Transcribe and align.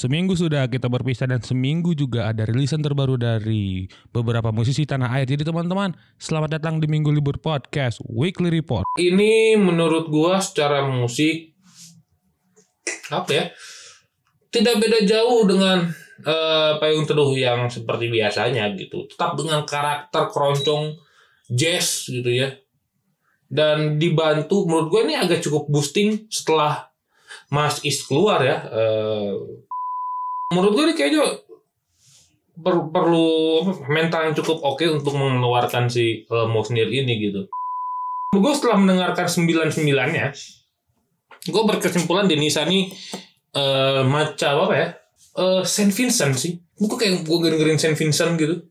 Seminggu 0.00 0.32
sudah 0.32 0.64
kita 0.64 0.88
berpisah 0.88 1.28
dan 1.28 1.44
seminggu 1.44 1.92
juga 1.92 2.32
ada 2.32 2.48
rilisan 2.48 2.80
terbaru 2.80 3.20
dari 3.20 3.84
beberapa 4.08 4.48
musisi 4.48 4.88
tanah 4.88 5.12
air. 5.12 5.28
Jadi 5.28 5.44
teman-teman, 5.44 5.92
selamat 6.16 6.56
datang 6.56 6.80
di 6.80 6.88
Minggu 6.88 7.12
Libur 7.12 7.36
Podcast 7.36 8.00
Weekly 8.08 8.48
Report. 8.48 8.88
Ini 8.96 9.60
menurut 9.60 10.08
gua 10.08 10.40
secara 10.40 10.88
musik 10.88 11.52
apa 13.12 13.28
ya? 13.28 13.44
Tidak 14.48 14.80
beda 14.80 15.04
jauh 15.04 15.44
dengan 15.44 15.92
eh, 16.24 16.72
payung 16.80 17.04
teduh 17.04 17.36
yang 17.36 17.68
seperti 17.68 18.08
biasanya 18.08 18.72
gitu. 18.80 19.04
Tetap 19.04 19.36
dengan 19.36 19.68
karakter 19.68 20.32
keroncong 20.32 20.96
jazz 21.52 22.08
gitu 22.08 22.32
ya. 22.32 22.56
Dan 23.52 24.00
dibantu 24.00 24.64
menurut 24.64 24.88
gua 24.88 25.04
ini 25.04 25.20
agak 25.20 25.44
cukup 25.44 25.68
boosting 25.68 26.24
setelah 26.32 26.88
Mas 27.52 27.84
Is 27.84 28.00
keluar 28.00 28.40
ya. 28.40 28.64
Eh, 28.64 29.68
menurut 30.50 30.72
gue 30.74 30.84
ini 30.90 30.94
kayaknya 30.98 31.24
per- 32.58 32.90
perlu 32.90 33.62
mental 33.86 34.30
yang 34.30 34.34
cukup 34.36 34.58
oke 34.66 34.84
untuk 34.90 35.14
mengeluarkan 35.14 35.86
si 35.86 36.26
uh, 36.28 36.50
Mosnir 36.50 36.90
ini 36.90 37.16
gitu. 37.22 37.46
Gue 38.30 38.52
setelah 38.54 38.78
mendengarkan 38.78 39.26
sembilan-sembilannya, 39.26 40.26
gue 41.50 41.62
berkesimpulan 41.66 42.30
Denisa 42.30 42.62
ini 42.66 42.90
uh, 43.58 44.06
macam 44.06 44.70
apa 44.70 44.74
ya? 44.74 44.88
Uh, 45.34 45.62
Saint 45.66 45.90
Vincent 45.90 46.38
sih. 46.38 46.58
Gue 46.78 46.94
kayak 46.94 47.26
gue 47.26 47.36
dengerin 47.50 47.78
Saint 47.78 47.98
Vincent 47.98 48.38
gitu. 48.38 48.70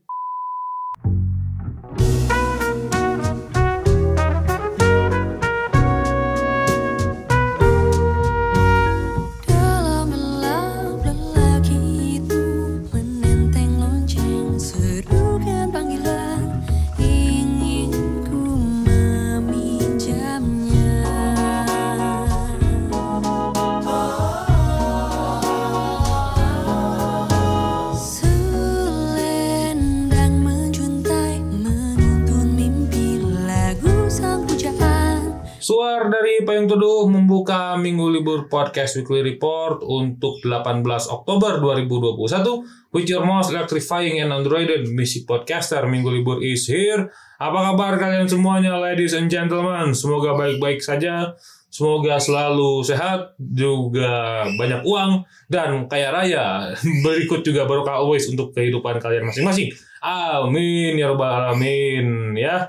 Payung 36.42 36.68
Teduh 36.68 37.04
membuka 37.08 37.76
Minggu 37.76 38.08
Libur 38.08 38.48
Podcast 38.48 38.96
Weekly 38.96 39.34
Report 39.34 39.84
untuk 39.84 40.40
18 40.40 40.84
Oktober 41.12 41.60
2021 41.60 42.92
with 42.92 43.06
your 43.08 43.22
most 43.28 43.52
electrifying 43.52 44.18
and 44.18 44.32
androided 44.32 44.88
music 44.90 45.28
podcaster 45.28 45.84
Minggu 45.84 46.08
Libur 46.08 46.40
is 46.40 46.64
here. 46.68 47.12
Apa 47.36 47.72
kabar 47.72 48.00
kalian 48.00 48.28
semuanya 48.28 48.80
ladies 48.80 49.12
and 49.12 49.28
gentlemen? 49.28 49.92
Semoga 49.92 50.32
baik-baik 50.36 50.80
saja. 50.80 51.36
Semoga 51.70 52.18
selalu 52.18 52.82
sehat, 52.82 53.38
juga 53.38 54.42
banyak 54.58 54.82
uang, 54.82 55.22
dan 55.46 55.86
kaya 55.86 56.10
raya. 56.10 56.74
Berikut 57.06 57.46
juga 57.46 57.68
barokah 57.68 58.02
always 58.02 58.26
untuk 58.26 58.50
kehidupan 58.56 58.98
kalian 58.98 59.30
masing-masing. 59.30 59.70
Amin 60.00 60.96
ya 60.96 61.12
rabbal 61.12 61.30
alamin 61.30 62.34
ya. 62.34 62.66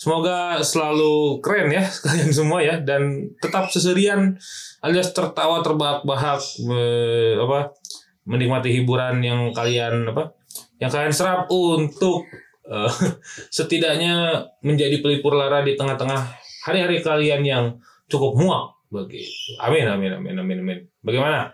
Semoga 0.00 0.64
selalu 0.64 1.44
keren 1.44 1.68
ya 1.68 1.84
kalian 2.08 2.32
semua 2.32 2.64
ya 2.64 2.80
dan 2.80 3.28
tetap 3.36 3.68
seserian 3.68 4.32
alias 4.80 5.12
tertawa 5.12 5.60
terbahak-bahak 5.60 6.40
me- 6.64 7.36
apa 7.36 7.76
menikmati 8.24 8.72
hiburan 8.72 9.20
yang 9.20 9.52
kalian 9.52 10.08
apa 10.08 10.32
yang 10.80 10.88
kalian 10.88 11.12
serap 11.12 11.52
untuk 11.52 12.24
eh, 12.64 12.92
setidaknya 13.60 14.40
menjadi 14.64 15.04
pelipur 15.04 15.36
lara 15.36 15.60
di 15.60 15.76
tengah-tengah 15.76 16.32
hari-hari 16.64 17.04
kalian 17.04 17.44
yang 17.44 17.64
cukup 18.08 18.40
muak 18.40 18.80
begitu. 18.88 19.60
Amin 19.60 19.84
amin 19.84 20.16
amin 20.16 20.34
amin 20.40 20.58
amin. 20.64 20.78
Bagaimana? 21.04 21.52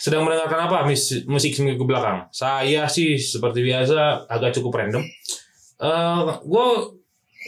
Sedang 0.00 0.24
mendengarkan 0.24 0.72
apa 0.72 0.88
mis- 0.88 1.22
musik 1.28 1.52
seminggu 1.52 1.84
ke 1.84 1.86
belakang? 1.86 2.32
Saya 2.32 2.88
sih 2.88 3.20
seperti 3.20 3.60
biasa 3.60 4.24
agak 4.26 4.56
cukup 4.56 4.80
random. 4.80 5.04
Eh 5.84 6.20
gue 6.48 6.66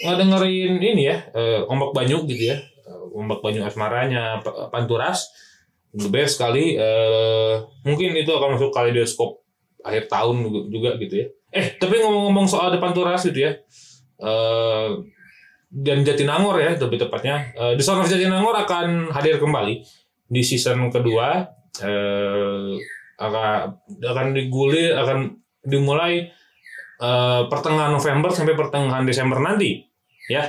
ngedengerin 0.04 0.76
ini 0.76 1.02
ya 1.08 1.16
eh, 1.32 1.60
ombak 1.64 1.96
banyu 1.96 2.26
gitu 2.28 2.52
ya. 2.52 2.58
Ombak 3.16 3.40
banyu 3.40 3.64
asmaranya 3.64 4.44
panturas. 4.68 5.28
The 5.96 6.12
best 6.12 6.36
sekali 6.36 6.76
eh 6.76 7.56
mungkin 7.80 8.12
itu 8.12 8.28
akan 8.28 8.60
masuk 8.60 8.68
kaleidoskop 8.68 9.40
akhir 9.80 10.12
tahun 10.12 10.44
juga- 10.68 11.00
gitu 11.00 11.24
ya. 11.24 11.26
Eh 11.56 11.72
tapi 11.80 11.96
ngomong-ngomong 12.04 12.44
soal 12.44 12.68
The 12.68 12.76
Panturas 12.76 13.24
gitu 13.24 13.48
ya 13.48 13.56
eh 14.20 14.88
dan 15.72 16.04
Jatinangor 16.04 16.60
ya 16.60 16.76
lebih 16.76 17.00
tepatnya 17.00 17.56
eh, 17.56 17.72
The 17.80 17.84
Jatinangor 17.84 18.52
akan 18.52 19.08
hadir 19.16 19.40
kembali 19.40 19.80
di 20.28 20.42
season 20.44 20.92
kedua. 20.92 21.48
Akan 23.16 23.72
akan 24.04 24.26
digulir 24.36 24.92
akan 24.92 25.32
dimulai 25.64 26.28
eh, 27.00 27.42
pertengahan 27.48 27.92
November 27.92 28.30
sampai 28.32 28.54
pertengahan 28.54 29.04
Desember 29.04 29.38
nanti 29.40 29.82
ya. 30.30 30.46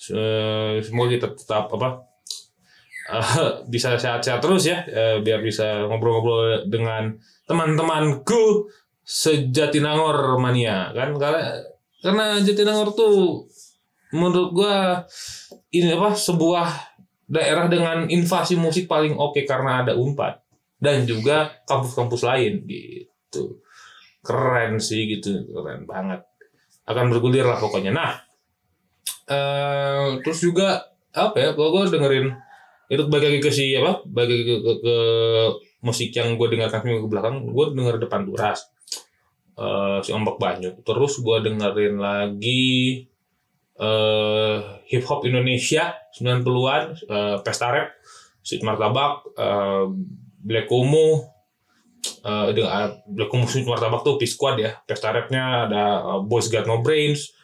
Se- 0.00 0.80
semoga 0.80 1.12
kita 1.12 1.28
tetap 1.36 1.68
apa 1.76 2.08
eh, 3.12 3.64
bisa 3.72 3.96
sehat-sehat 3.96 4.40
terus 4.40 4.64
ya. 4.68 4.84
Eh, 4.86 5.16
biar 5.20 5.40
bisa 5.44 5.84
ngobrol-ngobrol 5.88 6.68
dengan 6.68 7.16
teman-temanku 7.44 8.70
sejatinangor 9.04 10.38
mania 10.38 10.94
kan? 10.94 11.12
Karena 11.18 11.58
karena 12.00 12.40
Jatinangor 12.40 12.96
tuh 12.96 13.44
menurut 14.16 14.50
gua 14.56 15.04
ini 15.70 15.92
apa 15.92 16.16
sebuah 16.16 16.68
daerah 17.30 17.70
dengan 17.70 18.10
invasi 18.10 18.58
musik 18.58 18.90
paling 18.90 19.14
oke 19.14 19.46
karena 19.46 19.86
ada 19.86 19.92
Unpad 19.94 20.42
dan 20.82 21.06
juga 21.06 21.62
kampus-kampus 21.68 22.26
lain 22.26 22.66
gitu 22.66 23.62
keren 24.20 24.80
sih 24.80 25.08
gitu 25.08 25.46
keren 25.52 25.84
banget. 25.88 26.24
Akan 26.88 27.08
bergulir 27.12 27.46
lah 27.46 27.58
pokoknya. 27.60 27.92
Nah 27.92 28.12
eh 29.30 30.18
terus 30.26 30.42
juga 30.42 30.90
apa 31.14 31.38
ya 31.38 31.50
gue 31.54 31.82
dengerin 31.86 32.34
itu 32.90 33.02
balik 33.06 33.30
lagi 33.30 33.38
ke 33.38 33.50
si 33.54 33.70
apa 33.78 34.02
balik 34.02 34.30
lagi 34.30 34.44
ke, 34.46 34.56
ke, 34.58 34.72
ke 34.82 34.96
musik 35.86 36.10
yang 36.10 36.34
gue 36.34 36.46
dengarkan 36.50 36.82
minggu 36.82 37.06
ke 37.06 37.10
belakang 37.10 37.46
gue 37.46 37.64
denger 37.78 38.02
depan 38.02 38.26
turas 38.26 38.66
eh 39.60 39.98
si 40.02 40.10
ombak 40.10 40.40
banyu. 40.40 40.72
Terus 40.82 41.20
gue 41.20 41.36
dengerin 41.46 41.96
lagi 42.00 43.06
eh 43.80 44.58
hip 44.90 45.04
hop 45.06 45.24
Indonesia 45.24 45.94
90-an 46.12 46.82
eh, 47.08 47.36
pesta 47.40 47.70
rap 47.70 47.88
Sweet 48.42 48.66
Martabak 48.66 49.30
eh, 49.38 49.86
Black 50.40 50.66
Kumu 50.66 51.22
eh 52.20 52.46
dengan 52.52 52.92
Black 53.08 53.32
Kumu 53.32 53.48
Sweet 53.48 53.64
Martabak 53.64 54.04
tuh 54.04 54.20
Peace 54.20 54.36
Squad 54.36 54.60
ya 54.60 54.76
pesta 54.84 55.08
rapnya 55.08 55.68
ada 55.68 55.84
eh, 56.04 56.20
Boys 56.24 56.52
Got 56.52 56.68
No 56.68 56.84
Brains 56.84 57.40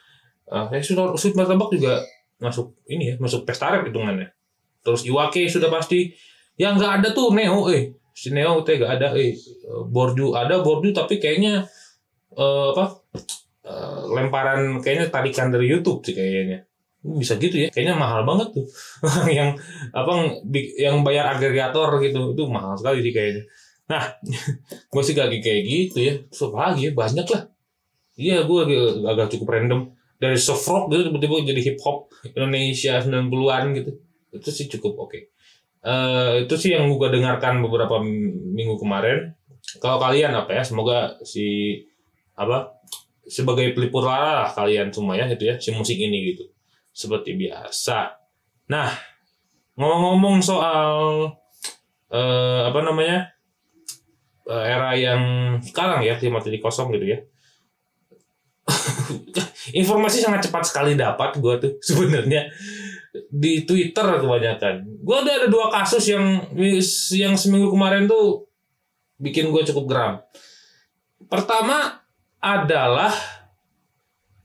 Uh, 0.46 0.70
saya 0.70 0.82
sudah 0.82 1.04
Sweet 1.18 1.34
Martabak 1.34 1.74
juga 1.74 2.06
masuk 2.38 2.78
ini 2.86 3.10
ya, 3.10 3.14
masuk 3.18 3.42
pesta 3.42 3.74
rap 3.74 3.82
hitungannya. 3.82 4.30
Terus 4.86 5.02
Iwake 5.02 5.50
sudah 5.50 5.66
pasti. 5.66 6.14
Yang 6.56 6.72
nggak 6.80 6.92
ada 7.02 7.08
tuh 7.12 7.34
Neo, 7.34 7.68
eh. 7.68 7.92
Si 8.16 8.30
Neo 8.32 8.62
teh 8.62 8.78
nggak 8.78 8.92
ada, 8.96 9.08
eh. 9.18 9.34
Borju 9.66 10.32
ada 10.38 10.62
Borju 10.62 10.94
tapi 10.94 11.18
kayaknya 11.18 11.66
eh, 12.38 12.66
apa? 12.72 13.02
eh, 13.66 14.00
lemparan 14.14 14.78
kayaknya 14.78 15.10
tarikan 15.10 15.50
dari 15.50 15.66
YouTube 15.66 16.06
sih 16.06 16.14
kayaknya. 16.14 16.62
Bisa 17.02 17.34
gitu 17.42 17.66
ya. 17.66 17.68
Kayaknya 17.74 17.98
mahal 17.98 18.22
banget 18.22 18.54
tuh. 18.54 18.66
yang 19.36 19.58
apa 19.90 20.38
yang 20.78 21.02
bayar 21.02 21.34
agregator 21.34 21.98
gitu. 21.98 22.38
Itu 22.38 22.46
mahal 22.46 22.78
sekali 22.78 23.02
sih 23.02 23.10
kayaknya. 23.10 23.42
Nah, 23.86 24.04
gue 24.92 25.02
sih 25.02 25.14
gak 25.14 25.30
kayak 25.30 25.62
gitu 25.62 25.98
ya. 26.02 26.14
Lagi 26.50 26.90
ya? 26.90 26.92
Banyak 26.92 27.26
lah. 27.30 27.42
Iya, 28.16 28.48
gue 28.48 28.60
agak, 29.04 29.28
cukup 29.36 29.48
random 29.52 29.92
dari 30.16 30.40
soft 30.40 30.64
rock 30.72 30.88
gitu 30.88 31.12
tiba-tiba 31.12 31.44
jadi 31.44 31.60
hip 31.60 31.78
hop 31.84 32.08
Indonesia 32.24 32.96
90-an 33.04 33.64
gitu. 33.76 33.92
Itu 34.32 34.48
sih 34.48 34.66
cukup 34.72 35.08
oke. 35.08 35.20
Eh 35.84 36.34
itu 36.48 36.54
sih 36.56 36.72
yang 36.72 36.88
gue 36.88 37.08
dengarkan 37.12 37.60
beberapa 37.60 38.00
minggu 38.56 38.80
kemarin. 38.80 39.36
Kalau 39.78 40.00
kalian 40.00 40.32
apa 40.32 40.56
ya? 40.56 40.62
Semoga 40.64 41.20
si 41.22 41.76
apa 42.32 42.72
sebagai 43.28 43.76
pelipur 43.76 44.08
lara 44.08 44.44
lah 44.44 44.50
kalian 44.54 44.88
semua 44.88 45.18
ya 45.18 45.28
itu 45.28 45.44
ya 45.44 45.60
si 45.60 45.76
musik 45.76 46.00
ini 46.00 46.32
gitu. 46.32 46.48
Seperti 46.96 47.36
biasa. 47.36 48.16
Nah, 48.72 48.88
ngomong-ngomong 49.76 50.40
soal 50.40 51.28
eh 52.08 52.60
apa 52.64 52.80
namanya? 52.80 53.35
Eh, 54.46 54.64
era 54.66 54.94
yang 54.94 55.20
sekarang 55.62 56.02
ya 56.06 56.14
yang 56.18 56.34
mati 56.34 56.58
kosong 56.62 56.94
gitu 56.94 57.06
ya 57.06 57.18
informasi 59.80 60.22
sangat 60.22 60.50
cepat 60.50 60.64
sekali 60.66 60.98
dapat 60.98 61.38
gue 61.38 61.54
tuh 61.62 61.72
sebenarnya 61.88 62.50
di 63.30 63.64
Twitter 63.64 64.04
kebanyakan. 64.20 64.84
Gue 65.00 65.16
ada 65.24 65.32
ada 65.44 65.48
dua 65.48 65.72
kasus 65.72 66.04
yang 66.10 66.52
yang 67.16 67.34
seminggu 67.38 67.72
kemarin 67.72 68.04
tuh 68.04 68.44
bikin 69.16 69.48
gue 69.48 69.62
cukup 69.72 69.84
geram. 69.88 70.14
Pertama 71.26 72.04
adalah 72.42 73.12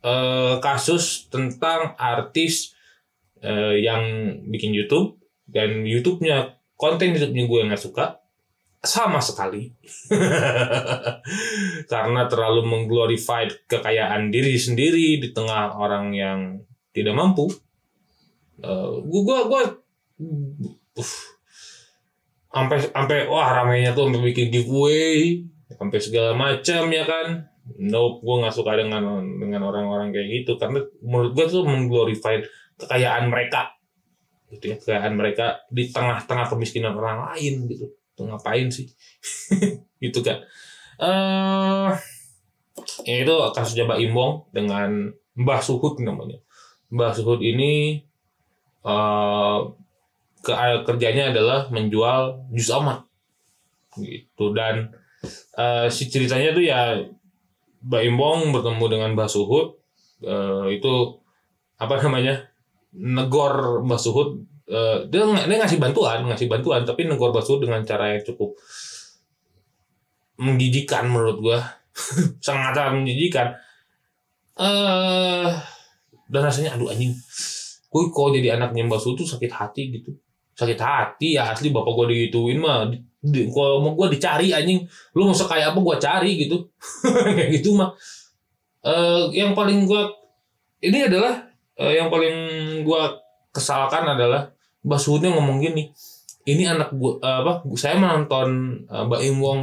eh, 0.01 0.56
kasus 0.63 1.27
tentang 1.27 1.94
artis 2.00 2.74
eh, 3.44 3.83
yang 3.83 4.01
bikin 4.47 4.71
YouTube 4.71 5.19
dan 5.51 5.83
YouTube-nya 5.83 6.56
konten 6.80 7.12
YouTube-nya 7.12 7.45
gue 7.45 7.59
nggak 7.68 7.83
suka 7.83 8.20
sama 8.81 9.22
sekali. 9.22 9.69
Karena 11.92 12.25
terlalu 12.25 12.66
mengglorify 12.66 13.45
kekayaan 13.69 14.33
diri 14.33 14.57
sendiri 14.57 15.22
di 15.22 15.30
tengah 15.30 15.78
orang 15.78 16.10
yang 16.18 16.39
tidak 16.89 17.13
mampu. 17.13 17.45
Eh, 18.62 18.92
gue 19.06 19.22
gue 19.22 19.39
gue 19.48 19.63
uh, 20.98 21.10
sampai 22.51 22.78
sampai 22.81 23.18
wah 23.30 23.63
ramainya 23.63 23.94
tuh 23.94 24.10
sampai 24.10 24.22
bikin 24.33 24.54
giveaway 24.54 25.45
sampai 25.72 26.00
segala 26.01 26.33
macam 26.33 26.89
ya 26.89 27.06
kan? 27.06 27.28
Nope 27.78 28.25
gue 28.25 28.36
nggak 28.42 28.54
suka 28.57 28.74
dengan 28.81 29.22
dengan 29.38 29.62
orang-orang 29.62 30.10
kayak 30.10 30.42
gitu. 30.42 30.57
Karena 30.57 30.81
menurut 31.06 31.38
gue 31.38 31.45
tuh 31.45 31.63
mengglorify 31.69 32.42
kekayaan 32.81 33.30
mereka. 33.30 33.78
Gitu 34.50 34.74
ya 34.74 34.75
kekayaan 34.81 35.13
mereka 35.13 35.63
di 35.69 35.94
tengah-tengah 35.94 36.50
kemiskinan 36.50 36.98
orang 36.98 37.30
lain 37.30 37.69
gitu 37.69 38.00
tuh 38.21 38.29
ngapain 38.29 38.69
sih? 38.69 38.85
Gitu 40.03 40.21
kan 40.21 40.45
eh 41.01 41.89
ya 43.09 43.15
itu 43.25 43.35
kasusnya 43.57 43.89
Mbak 43.89 44.00
Imbong 44.06 44.31
dengan 44.53 45.09
Mbah 45.33 45.62
Suhud 45.65 45.97
namanya. 46.06 46.38
Mbah 46.94 47.12
Suhud 47.18 47.41
ini 47.41 48.06
eh 48.85 49.59
ke 50.41 50.53
kerjanya 50.85 51.33
adalah 51.33 51.69
menjual 51.73 52.50
jus 52.53 52.69
amat. 52.77 53.06
Gitu 53.97 54.45
dan 54.53 54.94
eh, 55.57 55.88
si 55.89 56.09
ceritanya 56.09 56.53
tuh 56.53 56.63
ya 56.65 57.01
Mbak 57.81 58.03
Imbong 58.13 58.39
bertemu 58.53 58.85
dengan 58.85 59.09
Mbah 59.18 59.29
Suhud 59.29 59.81
eh, 60.21 60.77
itu 60.77 60.94
apa 61.81 61.97
namanya 61.97 62.45
negor 62.94 63.81
Mbah 63.81 63.97
Suhud 63.97 64.45
eh, 64.71 64.97
dia, 65.12 65.21
dia 65.27 65.57
ngasih 65.59 65.79
bantuan 65.83 66.23
ngasih 66.31 66.47
bantuan 66.47 66.88
tapi 66.88 67.03
negor 67.03 67.35
Suhud 67.44 67.68
dengan 67.68 67.83
cara 67.83 68.15
yang 68.15 68.23
cukup 68.23 68.56
menjijikan 70.41 71.06
menurut 71.12 71.38
gua. 71.38 71.59
Sangat 72.45 72.73
sangat 72.73 72.97
menjijikan. 72.97 73.51
Eh 74.57 75.51
dan 76.31 76.41
rasanya 76.47 76.79
aduh 76.79 76.89
anjing. 76.89 77.12
Gue 77.91 78.07
kok 78.07 78.31
jadi 78.31 78.56
anaknya 78.56 78.88
Mbak 78.88 79.00
Suhud 79.03 79.19
tuh 79.19 79.27
sakit 79.27 79.51
hati 79.51 79.91
gitu? 79.91 80.15
Sakit 80.56 80.79
hati 80.79 81.35
ya 81.35 81.51
asli 81.51 81.75
bapak 81.75 81.91
gue 81.91 82.06
digituin 82.15 82.56
mah. 82.56 82.88
Di, 83.21 83.51
kalau 83.51 83.83
mau 83.83 83.91
gue 84.00 84.15
dicari 84.15 84.56
anjing. 84.56 84.88
Lu 85.12 85.27
mau 85.27 85.35
sekaya 85.35 85.75
apa 85.75 85.79
gue 85.83 85.95
cari 86.00 86.31
gitu. 86.47 86.71
Kayak 87.35 87.50
gitu 87.59 87.75
mah. 87.75 87.91
Eh 88.88 89.35
yang 89.35 89.51
paling 89.51 89.83
gue 89.83 90.01
ini 90.88 91.12
adalah 91.12 91.51
yang 91.75 92.07
paling 92.07 92.35
gue 92.88 93.01
kesalkan 93.51 94.07
adalah 94.07 94.47
Mbak 94.81 95.00
Suhudnya 95.00 95.30
ngomong 95.33 95.62
gini 95.62 95.94
ini 96.50 96.66
anak 96.66 96.89
gue 96.94 97.22
apa 97.22 97.62
saya 97.78 97.98
menonton 98.01 98.50
eh, 98.89 99.04
Mbak 99.06 99.22
Im 99.30 99.38
Wong 99.42 99.62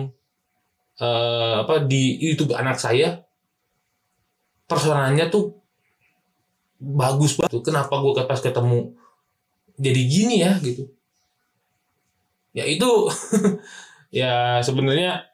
eh, 1.03 1.55
apa 1.62 1.82
di 1.82 2.19
YouTube 2.23 2.55
anak 2.55 2.79
saya. 2.79 3.23
Personanya 4.69 5.32
tuh 5.32 5.56
bagus 6.79 7.41
banget 7.41 7.65
kenapa 7.65 7.99
gue 7.99 8.12
pas 8.29 8.38
ketemu 8.38 8.93
jadi 9.81 10.03
gini 10.05 10.37
ya 10.44 10.53
gitu. 10.61 10.93
Ya 12.53 12.65
itu 12.69 12.91
ya 14.20 14.61
sebenarnya 14.62 15.25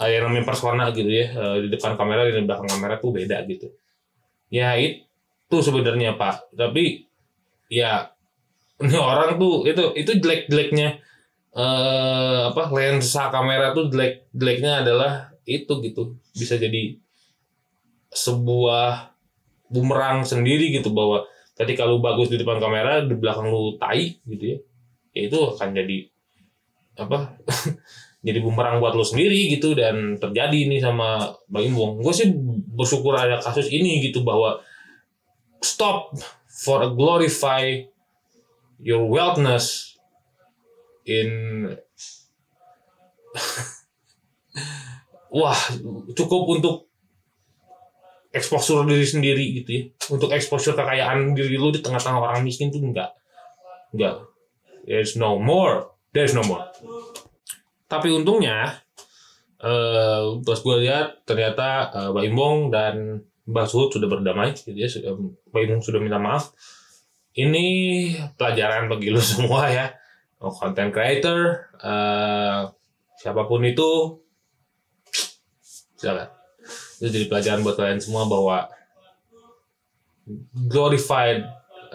eh, 0.00 0.08
yang 0.16 0.30
namanya 0.30 0.46
persona 0.46 0.94
gitu 0.94 1.08
ya 1.10 1.26
eh, 1.34 1.56
di 1.66 1.68
depan 1.74 1.98
kamera 1.98 2.24
dan 2.30 2.44
di 2.44 2.48
belakang 2.48 2.70
kamera 2.70 2.94
tuh 3.02 3.10
beda 3.12 3.42
gitu. 3.50 3.68
Ya 4.48 4.78
itu 4.78 5.56
sebenarnya 5.60 6.14
pak. 6.14 6.54
Tapi 6.54 7.10
ya 7.66 8.15
ini 8.82 8.96
orang 8.96 9.40
tuh 9.40 9.64
itu 9.64 9.82
itu 9.96 10.10
jelek 10.20 10.48
jeleknya. 10.52 11.00
Eh 11.56 12.40
apa 12.52 12.68
lensa 12.72 13.32
kamera 13.32 13.72
tuh 13.72 13.88
jelek 13.88 14.28
jeleknya 14.36 14.84
adalah 14.84 15.32
itu 15.48 15.72
gitu. 15.80 16.16
Bisa 16.36 16.60
jadi 16.60 17.00
sebuah 18.12 19.16
bumerang 19.68 20.22
sendiri 20.22 20.70
gitu 20.72 20.94
bahwa 20.94 21.26
ketika 21.56 21.88
lu 21.88 21.98
bagus 21.98 22.28
di 22.30 22.38
depan 22.38 22.60
kamera 22.60 23.02
di 23.02 23.16
belakang 23.16 23.48
lu 23.50 23.74
tai 23.80 24.20
gitu 24.28 24.44
ya 24.56 24.58
ya 25.16 25.20
itu 25.32 25.38
akan 25.56 25.68
jadi 25.72 25.98
apa 27.00 27.40
jadi 28.26 28.38
bumerang 28.44 28.78
buat 28.84 28.92
lu 28.92 29.04
sendiri 29.04 29.56
gitu 29.56 29.72
dan 29.72 30.20
terjadi 30.20 30.68
ini 30.68 30.76
sama 30.78 31.32
Bang 31.48 31.64
Imbong 31.64 32.04
gue 32.04 32.12
sih 32.12 32.28
bersyukur 32.76 33.16
ada 33.16 33.40
kasus 33.40 33.72
ini 33.72 34.04
gitu 34.04 34.20
bahwa 34.20 34.60
stop 35.64 36.12
for 36.46 36.84
a 36.84 36.90
glorify 36.92 37.64
your 38.80 39.08
wealthness 39.08 39.96
in 41.06 41.70
wah 45.36 45.56
cukup 46.16 46.42
untuk 46.58 46.86
exposure 48.36 48.84
diri 48.84 49.06
sendiri 49.06 49.44
gitu 49.62 49.70
ya. 49.72 49.82
Untuk 50.12 50.28
exposure 50.36 50.76
kekayaan 50.76 51.32
diri 51.32 51.56
lu 51.56 51.72
di 51.72 51.80
tengah-tengah 51.80 52.20
orang 52.20 52.44
miskin 52.44 52.68
tuh 52.68 52.84
enggak. 52.84 53.16
Enggak. 53.96 54.28
There's 54.84 55.16
no 55.16 55.40
more. 55.40 55.96
There's 56.12 56.36
no 56.36 56.44
more. 56.44 56.68
Tapi 57.88 58.12
untungnya 58.12 58.84
eh 59.56 60.24
pas 60.44 60.58
gue 60.60 60.76
lihat 60.84 61.24
ternyata 61.24 61.88
eh, 61.88 62.08
Mbak 62.12 62.24
Imbong 62.28 62.58
dan 62.68 63.24
Mbak 63.48 63.66
Suhud 63.72 63.88
sudah 63.88 64.04
berdamai 64.04 64.52
gitu 64.52 64.76
ya 64.76 64.84
Mbak 65.48 65.62
Imbong 65.64 65.80
sudah 65.80 65.96
minta 65.96 66.20
maaf 66.20 66.52
ini 67.36 67.66
pelajaran 68.34 68.88
bagi 68.88 69.12
lu 69.12 69.20
semua 69.34 69.68
ya. 69.68 69.92
Oh, 70.36 70.52
content 70.52 70.92
creator 70.92 71.72
eh 71.80 72.60
siapa 73.16 73.48
pun 73.48 73.64
itu 73.64 74.20
silakan 75.96 76.28
itu 77.00 77.08
jadi 77.08 77.26
pelajaran 77.32 77.64
buat 77.64 77.76
kalian 77.80 78.04
semua 78.04 78.28
bahwa 78.28 78.68
glorified 80.68 81.40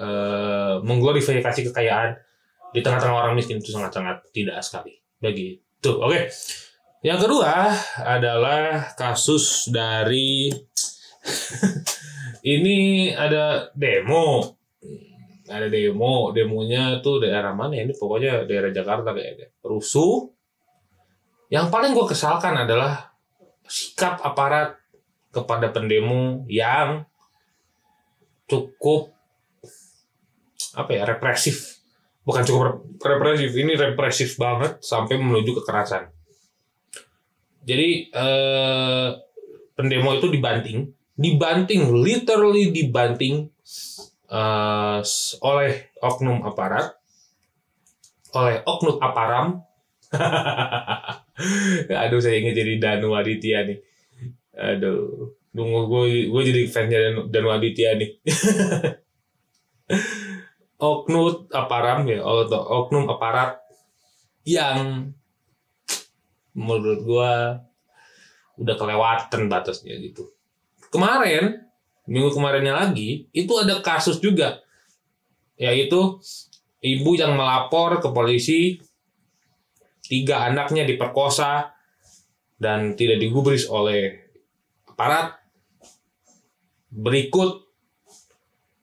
eh 0.02 0.76
mengglorifikasi 0.82 1.70
kekayaan 1.70 2.18
di 2.72 2.80
tengah-tengah 2.80 3.14
orang 3.14 3.38
miskin 3.38 3.60
itu 3.60 3.70
sangat-sangat 3.76 4.26
tidak 4.34 4.58
sekali. 4.66 4.98
Begitu 5.20 5.92
oke. 6.02 6.32
Yang 7.02 7.20
kedua 7.28 7.74
adalah 8.02 8.94
kasus 8.98 9.70
dari 9.70 10.50
ini 12.56 13.10
ada 13.14 13.70
demo 13.78 14.58
ada 15.52 15.68
demo 15.68 16.32
demonya 16.32 17.04
tuh 17.04 17.20
daerah 17.20 17.52
mana 17.52 17.76
ya? 17.76 17.84
ini 17.84 17.94
pokoknya 17.94 18.48
daerah 18.48 18.72
Jakarta 18.72 19.12
kayaknya. 19.12 19.52
Rusuh. 19.62 20.32
Yang 21.52 21.68
paling 21.68 21.92
gue 21.92 22.08
kesalkan 22.08 22.56
adalah 22.56 23.12
sikap 23.68 24.24
aparat 24.24 24.80
kepada 25.36 25.68
pendemo 25.76 26.48
yang 26.48 27.04
cukup 28.48 29.12
apa 30.80 30.92
ya 30.96 31.04
represif. 31.04 31.84
Bukan 32.24 32.48
cukup 32.48 32.62
rep- 32.64 32.84
represif 33.04 33.52
ini 33.60 33.76
represif 33.76 34.40
banget 34.40 34.80
sampai 34.80 35.20
menuju 35.20 35.60
kekerasan. 35.60 36.08
Jadi 37.68 38.08
eh, 38.08 39.10
pendemo 39.76 40.16
itu 40.16 40.32
dibanting 40.32 40.88
dibanting 41.22 41.94
literally 42.02 42.74
dibanting 42.74 43.54
s- 45.04 45.36
oleh 45.44 45.92
oknum 46.00 46.48
aparat. 46.48 46.96
Oleh 48.32 48.64
oknum 48.64 48.96
aparam. 49.04 49.60
Aduh 52.04 52.20
saya 52.24 52.40
ingin 52.40 52.56
jadi 52.56 52.74
Danu 52.80 53.12
Aditya 53.16 53.68
nih. 53.68 53.80
Aduh 54.56 55.36
Tunggu 55.52 55.84
gue 55.92 56.32
gue 56.32 56.42
jadi 56.48 56.62
fansnya 56.72 57.00
Dan, 57.12 57.16
Danu 57.28 57.52
Aditya 57.52 58.00
nih. 58.00 58.10
Oknum 60.82 61.46
aparam 61.54 62.08
ya 62.10 62.24
atau 62.24 62.58
oknum 62.58 63.06
aparat 63.12 63.60
yang 64.48 65.12
menurut 66.58 67.04
gue 67.06 67.34
udah 68.64 68.76
kelewatan 68.80 69.52
batasnya 69.52 69.94
gitu. 70.00 70.32
Kemarin 70.90 71.60
minggu 72.10 72.34
kemarinnya 72.34 72.74
lagi 72.74 73.30
itu 73.34 73.54
ada 73.58 73.82
kasus 73.84 74.18
juga. 74.18 74.62
Yaitu 75.58 76.18
ibu 76.82 77.12
yang 77.14 77.38
melapor 77.38 78.02
ke 78.02 78.10
polisi 78.10 78.82
tiga 80.02 80.50
anaknya 80.50 80.84
diperkosa 80.84 81.72
dan 82.58 82.98
tidak 82.98 83.22
digubris 83.22 83.70
oleh 83.70 84.22
aparat. 84.90 85.38
Berikut 86.92 87.64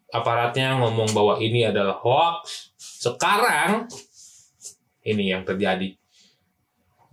aparatnya 0.09 0.81
ngomong 0.81 1.13
bahwa 1.13 1.35
ini 1.43 1.69
adalah 1.69 2.01
hoax. 2.01 2.73
Sekarang 2.79 3.87
ini 5.05 5.31
yang 5.31 5.45
terjadi. 5.45 5.95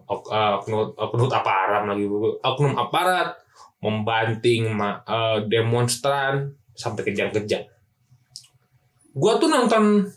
Eh, 0.05 0.51
oknum, 0.61 0.93
oknum 0.93 1.33
aparat 1.33 1.89
lagi 1.89 2.05
oknum 2.45 2.77
aparat 2.77 3.41
membanting 3.85 4.73
eh, 4.81 5.39
demonstran 5.45 6.57
sampai 6.73 7.05
kejang-kejang. 7.05 7.69
Gua 9.13 9.37
tuh 9.37 9.47
nonton 9.47 10.09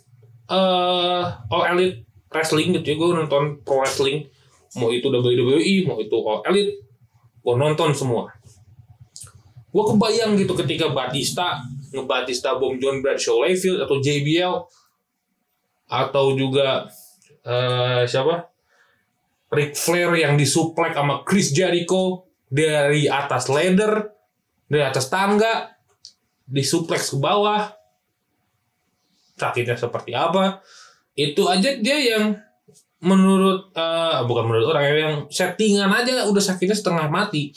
eh 0.49 1.25
All 1.53 1.65
Elite 1.77 2.09
Wrestling 2.33 2.77
gitu 2.77 2.87
ya, 2.93 2.97
gue 3.01 3.09
nonton 3.25 3.65
pro 3.65 3.81
wrestling 3.81 4.29
mau 4.77 4.93
itu 4.93 5.09
WWE, 5.09 5.89
mau 5.89 5.97
itu 5.97 6.17
All 6.29 6.45
Elite, 6.49 6.77
gue 7.41 7.55
nonton 7.57 7.93
semua. 7.97 8.29
Gue 9.69 9.85
kebayang 9.85 10.37
gitu 10.37 10.53
ketika 10.57 10.93
Batista 10.93 11.61
ngebatista 11.93 12.57
bom 12.61 12.77
John 12.77 13.01
Bradshaw 13.01 13.49
Layfield 13.49 13.81
atau 13.81 13.97
JBL 13.97 14.55
atau 15.89 16.37
juga 16.37 16.85
eh 17.49 18.05
siapa 18.05 18.45
Ric 19.49 19.73
Flair 19.73 20.13
yang 20.21 20.37
disuplek 20.37 20.93
sama 20.93 21.25
Chris 21.25 21.49
Jericho 21.57 22.28
dari 22.49 23.07
atas 23.09 23.53
ladder 23.53 24.19
dari 24.69 24.85
atas 24.85 25.09
tangga 25.09 25.73
disuplex 26.45 27.13
ke 27.13 27.19
bawah. 27.21 27.73
Sakitnya 29.39 29.77
seperti 29.79 30.13
apa. 30.13 30.61
Itu 31.17 31.49
aja 31.49 31.77
dia 31.79 31.99
yang 31.99 32.37
menurut 32.99 33.71
eh, 33.73 34.19
bukan 34.27 34.45
menurut 34.45 34.67
orang 34.75 34.85
yang 34.91 35.15
settingan 35.31 35.89
aja 35.93 36.27
udah 36.27 36.43
sakitnya 36.43 36.75
setengah 36.77 37.07
mati. 37.09 37.55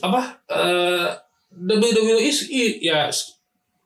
Apa 0.00 0.42
eh 0.50 1.10
WWE 1.56 2.20
is- 2.20 2.48
ya 2.82 3.08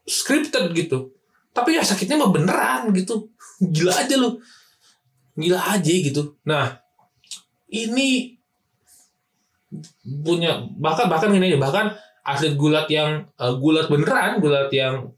scripted 0.04 0.74
gitu. 0.74 1.14
Tapi 1.54 1.78
ya 1.78 1.82
sakitnya 1.86 2.18
mah 2.18 2.30
beneran 2.34 2.90
gitu. 2.94 3.30
Gila 3.62 3.94
aja 3.94 4.14
lu. 4.18 4.38
Gila 5.38 5.60
aja 5.78 5.90
gitu. 5.90 6.34
Nah 6.46 6.78
ini 7.70 8.39
punya 10.26 10.66
bahkan 10.82 11.06
bahkan 11.06 11.30
ini 11.30 11.54
aja 11.54 11.58
bahkan 11.62 11.86
atlet 12.26 12.58
gulat 12.58 12.90
yang 12.90 13.22
eh, 13.38 13.54
gulat 13.58 13.86
beneran 13.86 14.42
gulat 14.42 14.68
yang 14.74 15.14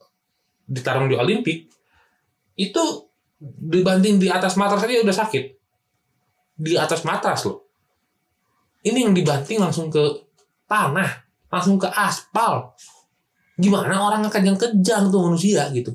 ditarung 0.68 1.08
di 1.08 1.16
Olimpik 1.16 1.72
itu 2.56 2.84
dibanding 3.42 4.22
di 4.22 4.28
atas 4.30 4.54
matras 4.54 4.86
aja 4.86 5.02
udah 5.02 5.16
sakit. 5.16 5.44
Di 6.62 6.78
atas 6.78 7.02
matras 7.02 7.42
loh. 7.48 7.66
Ini 8.82 9.08
yang 9.08 9.14
dibanting 9.14 9.58
langsung 9.58 9.90
ke 9.90 10.02
tanah 10.66 11.26
langsung 11.50 11.78
ke 11.78 11.90
aspal. 11.90 12.74
Gimana 13.58 13.98
orang 13.98 14.26
kejang-kejang 14.30 15.10
tuh 15.10 15.20
manusia 15.22 15.68
gitu? 15.74 15.92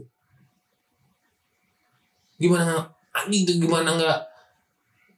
Gimana 2.37 2.85
tuh 3.25 3.57
gimana 3.57 3.97
nggak 3.97 4.19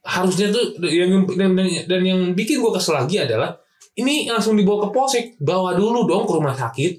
harusnya 0.00 0.48
tuh 0.48 0.80
yang 0.88 1.28
dan, 1.28 1.52
dan, 1.52 1.68
dan 1.84 2.00
yang 2.02 2.20
bikin 2.32 2.60
gue 2.60 2.72
kesel 2.72 2.96
lagi 2.96 3.20
adalah 3.20 3.52
ini 4.00 4.28
langsung 4.30 4.56
dibawa 4.56 4.88
ke 4.88 4.96
polsek 4.96 5.24
bawa 5.40 5.76
dulu 5.76 6.08
dong 6.08 6.24
ke 6.24 6.32
rumah 6.32 6.56
sakit. 6.56 6.92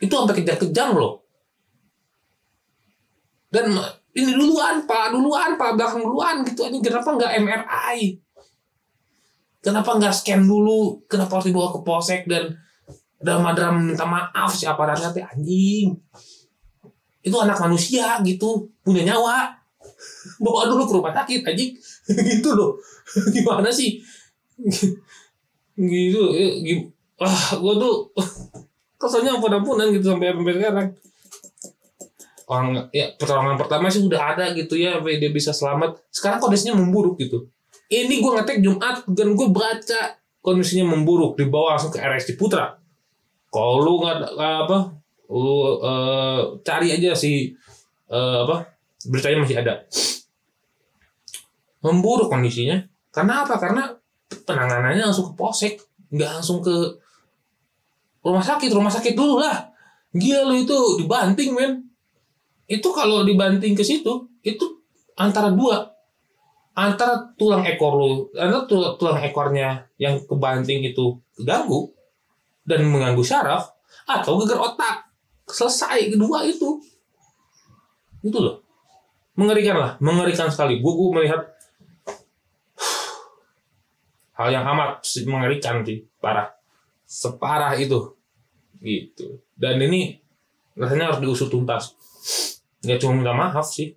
Itu 0.00 0.12
sampai 0.16 0.42
kejang-kejang 0.42 0.96
loh. 0.96 1.22
Dan 3.50 3.70
ini 4.16 4.32
duluan 4.34 4.86
pak 4.88 5.14
duluan 5.14 5.54
pak 5.54 5.78
belakang 5.78 6.02
duluan 6.02 6.42
gitu 6.42 6.66
aja. 6.66 6.78
Kenapa 6.80 7.08
nggak 7.14 7.32
MRI 7.44 7.98
kenapa 9.60 10.00
nggak 10.00 10.12
scan 10.16 10.42
dulu? 10.48 11.04
Kenapa 11.06 11.38
harus 11.38 11.52
dibawa 11.52 11.68
ke 11.70 11.80
polsek 11.84 12.24
dan 12.26 12.56
dalam 13.20 13.44
minta 13.84 14.08
maaf 14.08 14.50
si 14.56 14.64
aparatnya 14.64 15.12
teh 15.12 15.24
anjing? 15.24 15.94
Itu 17.20 17.36
anak 17.36 17.60
manusia 17.60 18.18
gitu 18.24 18.72
punya 18.80 19.04
nyawa 19.04 19.59
bawa 20.40 20.66
dulu 20.66 20.82
ke 20.88 20.92
rumah 20.96 21.12
sakit 21.12 21.44
anjing. 21.44 21.76
Gitu 22.32 22.50
loh. 22.56 22.80
Gimana 23.36 23.68
sih? 23.68 24.00
Gitu 25.76 26.20
gim- 26.64 26.88
ah 27.20 27.56
gua 27.60 27.76
tuh 27.76 28.08
kesannya 29.00 29.36
ampun-ampunan 29.36 29.92
gitu 29.92 30.12
sampai 30.12 30.32
sampai 30.32 30.54
sekarang. 30.56 30.88
Orang 32.50 32.68
ya 32.90 33.14
pertolongan 33.14 33.54
pertama 33.54 33.86
sih 33.86 34.02
udah 34.02 34.34
ada 34.34 34.50
gitu 34.56 34.74
ya 34.74 34.98
sampai 34.98 35.20
dia 35.20 35.30
bisa 35.30 35.52
selamat. 35.52 36.00
Sekarang 36.10 36.40
kondisinya 36.42 36.76
memburuk 36.80 37.20
gitu. 37.20 37.46
Ini 37.92 38.20
gua 38.24 38.40
ngetek 38.40 38.64
Jumat 38.64 39.04
dan 39.12 39.34
gue 39.34 39.48
baca 39.50 40.00
kondisinya 40.40 40.94
memburuk 40.96 41.36
dibawa 41.36 41.76
langsung 41.76 41.92
ke 41.92 42.00
RSC 42.00 42.36
Putra. 42.40 42.76
Kalau 43.50 43.82
lu 43.82 43.98
nggak 44.00 44.36
apa 44.36 44.78
lu 45.30 45.78
eh, 45.78 46.40
cari 46.66 46.88
aja 46.90 47.14
si 47.14 47.54
eh, 48.10 48.38
apa 48.46 48.66
beritanya 49.06 49.42
masih 49.46 49.58
ada 49.62 49.86
memburuk 51.80 52.28
kondisinya. 52.28 52.80
Karena 53.10 53.44
apa? 53.44 53.56
Karena 53.56 53.90
penanganannya 54.30 55.02
langsung 55.02 55.32
ke 55.32 55.34
polsek 55.34 55.74
nggak 56.10 56.30
langsung 56.40 56.62
ke 56.62 56.74
rumah 58.22 58.44
sakit. 58.44 58.70
Rumah 58.70 58.92
sakit 58.92 59.14
dulu 59.16 59.40
lah. 59.40 59.68
Gila 60.14 60.46
lu 60.50 60.54
itu 60.62 60.78
dibanting 61.02 61.50
men. 61.54 61.72
Itu 62.70 62.94
kalau 62.94 63.26
dibanting 63.26 63.74
ke 63.74 63.82
situ 63.82 64.28
itu 64.46 64.66
antara 65.18 65.50
dua. 65.50 65.90
Antara 66.70 67.18
tulang 67.34 67.66
ekor 67.66 67.98
lu 67.98 68.30
antara 68.38 68.64
tulang, 68.64 68.94
tulang 68.96 69.18
ekornya 69.20 69.84
yang 69.98 70.16
kebanting 70.22 70.86
itu 70.86 71.18
keganggu 71.34 71.90
dan 72.62 72.86
mengganggu 72.86 73.20
syaraf 73.26 73.74
atau 74.06 74.38
geger 74.40 74.56
otak. 74.56 75.10
Selesai 75.50 76.14
kedua 76.14 76.46
itu. 76.46 76.78
Itu 78.22 78.38
loh. 78.38 78.62
Mengerikan 79.34 79.76
lah. 79.76 79.92
Mengerikan 79.98 80.46
sekali. 80.46 80.78
Gue 80.78 80.94
gue 80.94 81.08
melihat 81.10 81.42
hal 84.40 84.48
yang 84.48 84.64
amat 84.64 85.04
mengerikan 85.28 85.84
sih 85.84 86.08
parah. 86.16 86.48
Separah 87.04 87.76
itu. 87.76 88.16
Gitu. 88.80 89.44
Dan 89.52 89.76
ini 89.84 90.16
rasanya 90.72 91.12
harus 91.12 91.20
diusut 91.20 91.52
tuntas. 91.52 91.92
Nggak 92.80 92.98
cuma 93.04 93.20
minta 93.20 93.36
maaf 93.36 93.68
sih. 93.68 93.92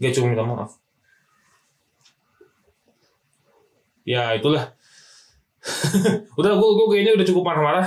Nggak 0.00 0.12
cuma 0.16 0.32
minta 0.32 0.44
maaf. 0.48 0.70
Ya 4.08 4.32
itulah. 4.32 4.72
Udah 6.38 6.52
gue 6.56 6.70
gue 6.78 6.86
kayaknya 6.94 7.12
udah 7.18 7.26
cukup 7.26 7.42
marah-marah. 7.42 7.86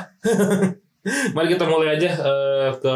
Mari 1.34 1.48
kita 1.56 1.64
mulai 1.64 1.96
aja 1.96 2.12
eh, 2.12 2.70
ke 2.76 2.96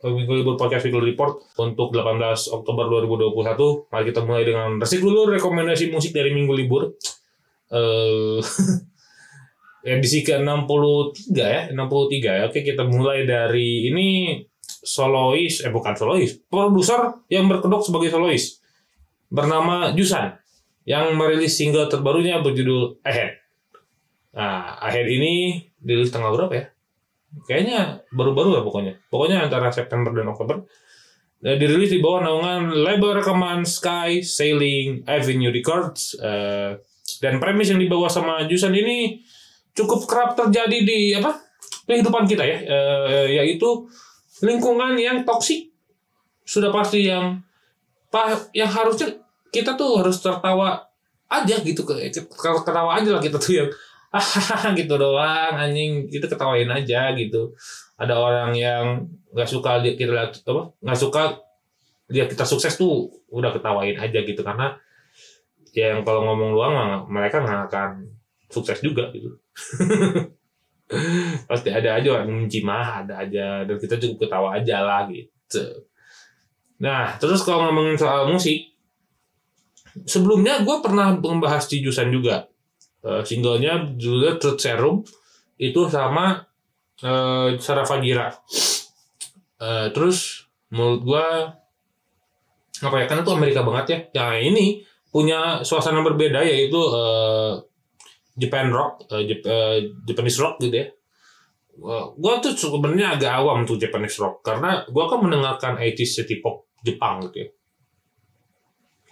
Minggu 0.00 0.32
Libur 0.40 0.56
Podcast 0.56 0.88
Weekly 0.88 1.12
Report 1.12 1.44
untuk 1.60 1.92
18 1.92 2.56
Oktober 2.56 2.88
2021. 3.04 3.92
Mari 3.92 4.04
kita 4.08 4.20
mulai 4.24 4.44
dengan 4.48 4.80
resik 4.80 5.04
dulu 5.04 5.28
rekomendasi 5.28 5.92
musik 5.92 6.16
dari 6.16 6.32
Minggu 6.32 6.52
Libur. 6.56 6.96
Eh 7.68 8.40
edisi 9.80 10.20
ke-63 10.20 11.36
ya, 11.36 11.60
63 11.72 12.20
ya. 12.20 12.42
Oke, 12.48 12.60
kita 12.60 12.84
mulai 12.84 13.24
dari 13.24 13.88
ini 13.88 14.36
solois, 14.64 15.64
eh 15.64 15.72
bukan 15.72 15.96
solois, 15.96 16.36
produser 16.48 17.24
yang 17.32 17.48
berkedok 17.48 17.84
sebagai 17.84 18.12
solois 18.12 18.60
bernama 19.30 19.94
Jusan 19.94 20.36
yang 20.84 21.14
merilis 21.14 21.54
single 21.54 21.86
terbarunya 21.86 22.42
berjudul 22.42 22.98
Ahead. 23.06 23.40
Nah, 24.34 24.80
Ahead 24.80 25.06
ini 25.06 25.64
dirilis 25.78 26.10
tanggal 26.10 26.34
berapa 26.34 26.54
ya? 26.56 26.66
Kayaknya 27.46 28.02
baru-baru 28.10 28.58
lah 28.58 28.62
pokoknya. 28.66 28.94
Pokoknya 29.06 29.46
antara 29.46 29.70
September 29.70 30.10
dan 30.10 30.26
Oktober. 30.30 30.66
Eh, 31.40 31.56
dirilis 31.56 31.88
di 31.88 32.02
bawah 32.02 32.20
naungan 32.26 32.74
label 32.74 33.22
rekaman 33.22 33.64
Sky 33.64 34.20
Sailing 34.20 35.06
Avenue 35.06 35.54
Records. 35.54 36.18
Eh, 36.18 36.76
dan 37.22 37.40
premis 37.40 37.70
yang 37.70 37.80
dibawa 37.80 38.10
sama 38.10 38.44
Jusan 38.44 38.74
ini 38.76 39.22
cukup 39.72 40.04
kerap 40.04 40.30
terjadi 40.36 40.78
di 40.82 40.98
apa 41.14 41.38
kehidupan 41.86 42.26
kita 42.26 42.44
ya, 42.44 42.58
Eh, 42.66 43.26
yaitu 43.40 43.86
lingkungan 44.42 44.98
yang 44.98 45.22
toksik. 45.24 45.70
Sudah 46.44 46.74
pasti 46.74 47.06
yang 47.06 47.40
yang 48.50 48.70
harusnya 48.70 49.22
kita 49.54 49.78
tuh 49.78 50.02
harus 50.02 50.18
tertawa 50.18 50.82
aja 51.30 51.56
gitu 51.62 51.86
ke 51.86 52.10
ketawa 52.34 52.98
aja 52.98 53.14
lah 53.14 53.22
kita 53.22 53.38
tuh 53.38 53.54
yang 53.54 53.70
hahaha 54.10 54.74
gitu 54.80 54.94
doang 54.98 55.54
anjing. 55.54 56.10
Kita 56.10 56.26
ketawain 56.26 56.68
aja 56.70 57.14
gitu. 57.14 57.54
Ada 57.96 58.14
orang 58.18 58.50
yang 58.58 59.06
nggak 59.30 59.48
suka 59.48 59.78
lihat 59.78 59.96
kita 59.96 60.12
apa 60.50 60.62
nggak 60.82 60.98
suka 60.98 61.22
lihat 62.10 62.26
kita 62.26 62.42
sukses 62.42 62.74
tuh 62.74 63.06
udah 63.30 63.54
ketawain 63.54 63.94
aja 63.94 64.18
gitu. 64.26 64.42
Karena 64.42 64.74
ya 65.70 65.94
yang 65.94 66.02
kalau 66.02 66.26
ngomong 66.26 66.50
doang 66.58 66.74
mereka 67.06 67.38
nggak 67.40 67.70
akan 67.70 67.90
sukses 68.50 68.82
juga 68.82 69.14
gitu. 69.14 69.38
Pasti 71.48 71.70
ada 71.70 72.02
aja 72.02 72.18
orang 72.18 72.50
benci 72.50 72.66
mah 72.66 73.06
ada 73.06 73.22
aja. 73.22 73.62
Dan 73.62 73.78
kita 73.78 73.94
cukup 74.02 74.26
ketawa 74.26 74.58
aja 74.58 74.82
lah 74.82 75.06
gitu. 75.06 75.86
Nah 76.82 77.14
terus 77.22 77.46
kalau 77.46 77.70
ngomongin 77.70 77.94
soal 77.94 78.26
musik 78.26 78.74
sebelumnya 80.06 80.62
gue 80.62 80.76
pernah 80.82 81.14
membahas 81.14 81.66
di 81.66 81.82
Jusan 81.82 82.14
juga 82.14 82.49
Eh, 83.00 83.22
singlenya 83.24 83.96
judulnya 83.96 84.36
Truth 84.36 84.60
Serum. 84.60 85.00
Itu 85.60 85.88
sama 85.88 86.40
uh, 87.04 87.48
Sarah 87.60 87.84
Fagira. 87.88 88.28
Eh, 89.60 89.86
terus 89.92 90.48
menurut 90.72 91.00
gua 91.04 91.26
apa 92.80 92.96
ya 92.96 93.04
karena 93.04 93.20
itu 93.24 93.32
Amerika 93.32 93.60
banget 93.60 93.86
ya. 93.88 93.98
Yang 94.20 94.36
ini 94.52 94.66
punya 95.10 95.60
suasana 95.60 96.00
berbeda 96.00 96.40
yaitu 96.44 96.80
eh, 96.80 97.52
Japan 98.40 98.72
rock 98.72 99.04
eh, 99.12 99.24
Jap- 99.28 99.46
eh, 99.48 99.78
Japanese 100.08 100.38
rock 100.40 100.54
gitu 100.64 100.76
ya. 100.76 100.88
Wah, 101.80 102.12
gua 102.16 102.40
tuh 102.44 102.52
sebenarnya 102.52 103.16
agak 103.16 103.32
awam 103.40 103.64
tuh 103.64 103.80
Japanese 103.80 104.16
rock 104.20 104.44
karena 104.44 104.84
gua 104.92 105.08
kan 105.08 105.20
mendengarkan 105.24 105.72
80s 105.80 106.20
city 106.20 106.40
pop 106.40 106.68
Jepang 106.84 107.20
gitu 107.28 107.36
ya. 107.44 107.48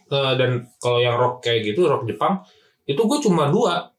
Eh, 0.08 0.32
dan 0.40 0.64
kalau 0.80 1.00
yang 1.04 1.20
rock 1.20 1.44
kayak 1.44 1.72
gitu 1.72 1.84
rock 1.84 2.08
Jepang 2.08 2.40
itu 2.88 2.98
gue 2.98 3.18
cuma 3.20 3.52
dua. 3.52 3.92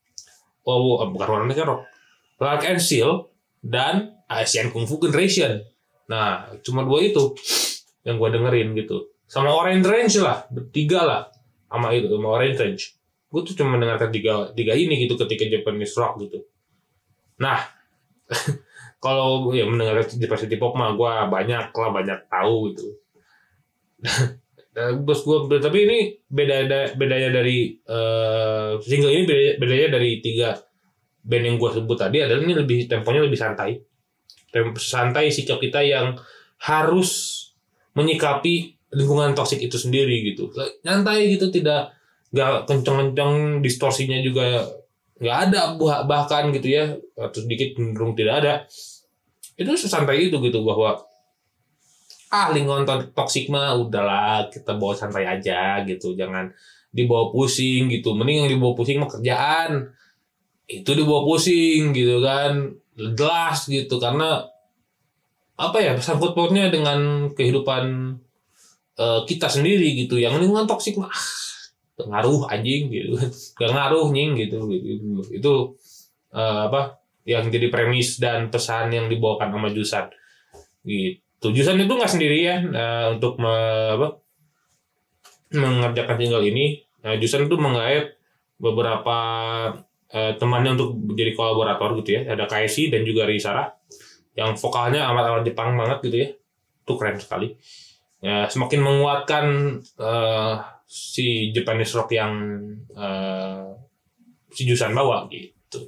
Oh, 0.66 1.02
bukan 1.10 1.28
warna 1.30 1.54
rock 1.66 1.88
Lark 2.42 2.66
and 2.66 2.82
Seal 2.82 3.30
dan 3.62 4.20
Asian 4.26 4.74
Kung 4.74 4.90
Fu 4.90 4.98
Generation. 4.98 5.62
Nah 6.10 6.50
cuma 6.66 6.82
dua 6.82 7.06
itu 7.06 7.38
yang 8.02 8.18
gue 8.18 8.30
dengerin 8.34 8.74
gitu. 8.74 9.14
Sama 9.30 9.54
Orange 9.54 9.86
Range 9.86 10.16
lah 10.26 10.50
bertiga 10.50 11.06
lah 11.06 11.22
sama 11.70 11.94
itu 11.94 12.10
sama 12.10 12.28
Orange 12.34 12.58
Range. 12.58 12.84
Gue 13.30 13.42
tuh 13.46 13.54
cuma 13.54 13.78
mendengarkan 13.78 14.10
tiga 14.10 14.50
tiga 14.58 14.74
ini 14.74 15.06
gitu 15.06 15.14
ketika 15.20 15.46
Japanese 15.46 15.94
rock 15.94 16.18
gitu. 16.26 16.42
Nah 17.38 17.62
kalau 19.04 19.52
ya 19.56 19.68
mendengar 19.68 20.02
Japanese 20.06 20.60
pop 20.60 20.74
mah 20.76 20.96
gue 20.96 21.14
banyak 21.32 21.72
lah 21.72 21.90
banyak 21.92 22.20
tahu 22.28 22.56
gitu 22.74 22.88
Eh, 24.70 24.94
bos 25.02 25.26
gue 25.26 25.58
tapi 25.58 25.78
ini 25.90 26.00
beda 26.30 26.56
da- 26.70 26.92
bedanya 26.94 27.42
dari 27.42 27.74
eh, 27.74 28.72
single 28.86 29.12
ini 29.12 29.24
beda, 29.26 29.42
bedanya 29.58 29.88
dari 29.98 30.22
tiga. 30.22 30.54
Band 31.20 31.46
yang 31.46 31.58
gue 31.60 31.70
sebut 31.74 31.98
tadi 32.00 32.24
adalah 32.24 32.42
ini 32.42 32.54
lebih 32.56 32.88
temponya 32.88 33.22
lebih 33.26 33.38
santai. 33.38 33.76
Tem- 34.50 34.78
santai 34.78 35.30
sikap 35.30 35.60
kita 35.62 35.82
yang 35.84 36.16
harus 36.64 37.10
menyikapi 37.94 38.78
lingkungan 38.94 39.34
toksik 39.38 39.62
itu 39.62 39.78
sendiri 39.78 40.34
gitu. 40.34 40.50
Nyantai 40.86 41.34
gitu 41.34 41.50
tidak 41.54 41.94
nggak 42.30 42.70
kenceng-kenceng 42.70 43.62
distorsinya 43.66 44.22
juga 44.22 44.70
nggak 45.20 45.38
ada 45.50 45.62
bah- 45.76 46.06
bahkan 46.08 46.54
gitu 46.56 46.72
ya 46.72 46.94
atau 47.18 47.40
sedikit 47.42 47.74
cenderung 47.78 48.14
tidak 48.14 48.36
ada. 48.46 48.54
Itu 49.60 49.76
sesantai 49.76 50.30
itu 50.32 50.38
gitu 50.40 50.62
bahwa 50.64 51.09
ah 52.30 52.54
lingkungan 52.54 52.86
to- 52.86 53.10
toksik 53.18 53.50
mah 53.50 53.74
udahlah 53.74 54.46
kita 54.54 54.78
bawa 54.78 54.94
santai 54.94 55.26
aja 55.26 55.82
gitu. 55.84 56.14
Jangan 56.14 56.54
dibawa 56.94 57.34
pusing 57.34 57.90
gitu. 57.90 58.14
Mending 58.14 58.46
yang 58.46 58.50
dibawa 58.54 58.74
pusing 58.78 59.02
mah 59.02 59.10
kerjaan. 59.10 59.90
Itu 60.70 60.94
dibawa 60.94 61.26
pusing 61.26 61.90
gitu 61.92 62.22
kan. 62.22 62.70
Jelas 62.94 63.66
gitu 63.66 63.98
karena 63.98 64.46
apa 65.60 65.78
ya 65.82 65.98
sangkut 66.00 66.38
pautnya 66.38 66.72
dengan 66.72 67.32
kehidupan 67.34 68.16
eh, 69.02 69.22
kita 69.26 69.50
sendiri 69.50 69.98
gitu. 70.06 70.22
Yang 70.22 70.46
lingkungan 70.46 70.70
toksik 70.70 71.02
mah 71.02 71.10
ah, 71.10 72.46
anjing 72.54 72.94
gitu. 72.94 73.18
Gak 73.60 73.74
ngaruh 73.74 74.14
nying 74.14 74.38
gitu, 74.38 74.70
gitu. 74.70 75.26
itu 75.34 75.54
eh, 76.38 76.62
apa 76.70 77.02
yang 77.26 77.50
jadi 77.50 77.74
premis 77.74 78.22
dan 78.22 78.54
pesan 78.54 78.94
yang 78.94 79.10
dibawakan 79.10 79.50
sama 79.50 79.70
Jusan. 79.74 80.06
Gitu 80.86 81.29
Jusan 81.48 81.80
itu 81.80 81.94
nggak 81.96 82.12
sendirian 82.12 82.62
eh, 82.76 83.08
untuk 83.16 83.40
me- 83.40 83.96
apa, 83.96 84.08
mengerjakan 85.56 86.18
single 86.20 86.46
ini. 86.46 86.66
Nah, 87.06 87.16
Jusan 87.18 87.48
itu 87.48 87.56
menggait 87.56 88.20
beberapa 88.60 89.18
eh, 90.12 90.34
temannya 90.36 90.76
untuk 90.76 90.90
menjadi 91.00 91.32
kolaborator 91.34 91.96
gitu 92.04 92.20
ya. 92.20 92.22
Ada 92.36 92.46
KSI 92.46 92.92
dan 92.94 93.02
juga 93.08 93.26
Risara 93.26 93.72
yang 94.38 94.56
vokalnya 94.56 95.08
amat-amat 95.10 95.44
Jepang 95.48 95.76
banget 95.80 95.98
gitu 96.06 96.18
ya. 96.20 96.28
Itu 96.86 96.94
keren 97.00 97.18
sekali. 97.18 97.56
Ya 98.20 98.52
semakin 98.52 98.80
menguatkan 98.84 99.46
eh, 99.80 100.54
si 100.90 101.56
Japanese 101.56 101.96
rock 101.96 102.12
yang 102.14 102.34
eh, 102.94 103.68
si 104.52 104.68
Jusan 104.68 104.92
bawa 104.92 105.26
gitu. 105.32 105.88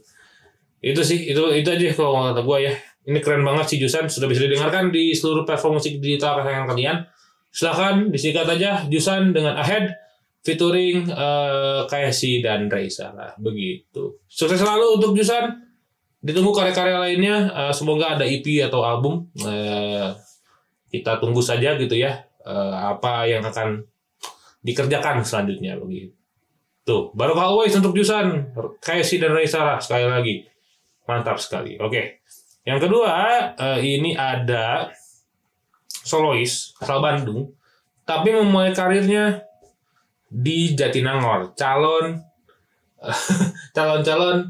Itu 0.81 1.01
sih 1.05 1.29
itu 1.29 1.41
itu 1.53 1.69
aja 1.69 1.85
kalau 1.93 2.31
kata 2.33 2.41
gue 2.41 2.57
ya 2.65 2.73
ini 3.01 3.17
keren 3.17 3.41
banget 3.41 3.65
si 3.73 3.75
Jusan 3.81 4.05
sudah 4.05 4.29
bisa 4.29 4.45
didengarkan 4.45 4.93
di 4.93 5.09
seluruh 5.17 5.41
platform 5.41 5.81
musik 5.81 5.97
digital 5.97 6.41
kesayangan 6.41 6.67
kalian. 6.69 6.97
Silahkan 7.51 7.95
disingkat 8.13 8.47
aja 8.47 8.85
Jusan 8.87 9.33
dengan 9.33 9.57
Ahead 9.57 9.89
featuring 10.45 11.09
eh, 11.09 11.81
KSI 11.89 12.45
dan 12.45 12.69
Raisa 12.69 13.09
lah. 13.11 13.33
Begitu. 13.41 14.21
Sukses 14.29 14.61
selalu 14.61 15.01
untuk 15.01 15.17
Jusan 15.17 15.49
ditunggu 16.21 16.53
karya-karya 16.53 16.97
lainnya. 17.01 17.35
Eh, 17.49 17.73
semoga 17.73 18.15
ada 18.15 18.25
EP 18.25 18.45
atau 18.61 18.85
album. 18.85 19.25
Eh, 19.41 20.13
kita 20.93 21.17
tunggu 21.17 21.39
saja 21.41 21.79
gitu 21.79 21.95
ya 21.97 22.21
eh, 22.45 22.75
apa 22.77 23.25
yang 23.25 23.41
akan 23.41 23.81
dikerjakan 24.61 25.25
selanjutnya. 25.25 25.73
Begitu. 25.81 26.13
Tuh 26.85 27.09
baru 27.17 27.33
always 27.33 27.73
untuk 27.73 27.97
Jusan 27.97 28.53
KSI 28.77 29.17
dan 29.17 29.33
Raisa 29.33 29.65
lah 29.65 29.81
sekali 29.81 30.05
lagi. 30.05 30.45
Mantap 31.09 31.41
sekali. 31.41 31.81
Oke 31.81 32.21
yang 32.61 32.77
kedua 32.77 33.13
eh, 33.57 33.79
ini 33.81 34.13
ada 34.13 34.93
solois 35.89 36.73
asal 36.77 37.01
Bandung 37.01 37.53
tapi 38.05 38.33
memulai 38.33 38.73
karirnya 38.73 39.45
di 40.31 40.73
Jatinangor. 40.73 41.53
Calon 41.59 42.19
calon-calon 43.75 44.47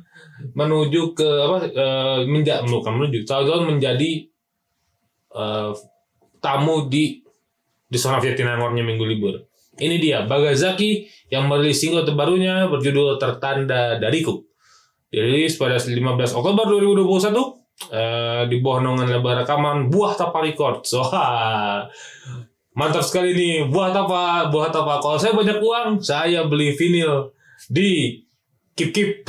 menuju 0.54 1.16
ke 1.16 1.30
apa 1.30 1.58
eh, 1.70 2.20
menja 2.28 2.62
bukan 2.68 3.00
menuju 3.00 3.24
calon 3.24 3.70
menjadi 3.70 4.28
eh, 5.34 5.72
tamu 6.42 6.86
di 6.92 7.22
di 7.92 7.98
zona 8.00 8.22
Jatinangornya 8.22 8.84
minggu 8.86 9.04
libur. 9.04 9.36
Ini 9.82 9.98
dia 9.98 10.28
Bagazaki 10.28 11.08
yang 11.32 11.48
merilis 11.48 11.80
single 11.80 12.04
terbarunya 12.04 12.68
berjudul 12.68 13.18
Tertanda 13.18 13.98
Dariku. 13.98 14.44
Dirilis 15.12 15.60
pada 15.60 15.76
15 15.76 15.98
Oktober 16.40 16.64
2021 16.80 17.51
eh, 17.92 18.42
di 18.48 18.64
bawah 18.64 18.80
naungan 18.80 19.12
label 19.12 19.44
rekaman 19.44 19.92
Buah 19.92 20.16
Tapa 20.16 20.40
Records 20.40 20.96
wah 21.00 21.86
mantap 22.76 23.04
sekali 23.04 23.36
nih. 23.36 23.56
Buah 23.68 23.92
tapa 23.92 24.48
buah 24.48 24.72
tapa 24.72 25.04
kalau 25.04 25.20
saya 25.20 25.36
banyak 25.36 25.60
uang 25.60 26.00
saya 26.00 26.48
beli 26.48 26.72
vinil 26.76 27.32
di 27.68 28.20
Kip 28.72 28.96
Kip 28.96 29.28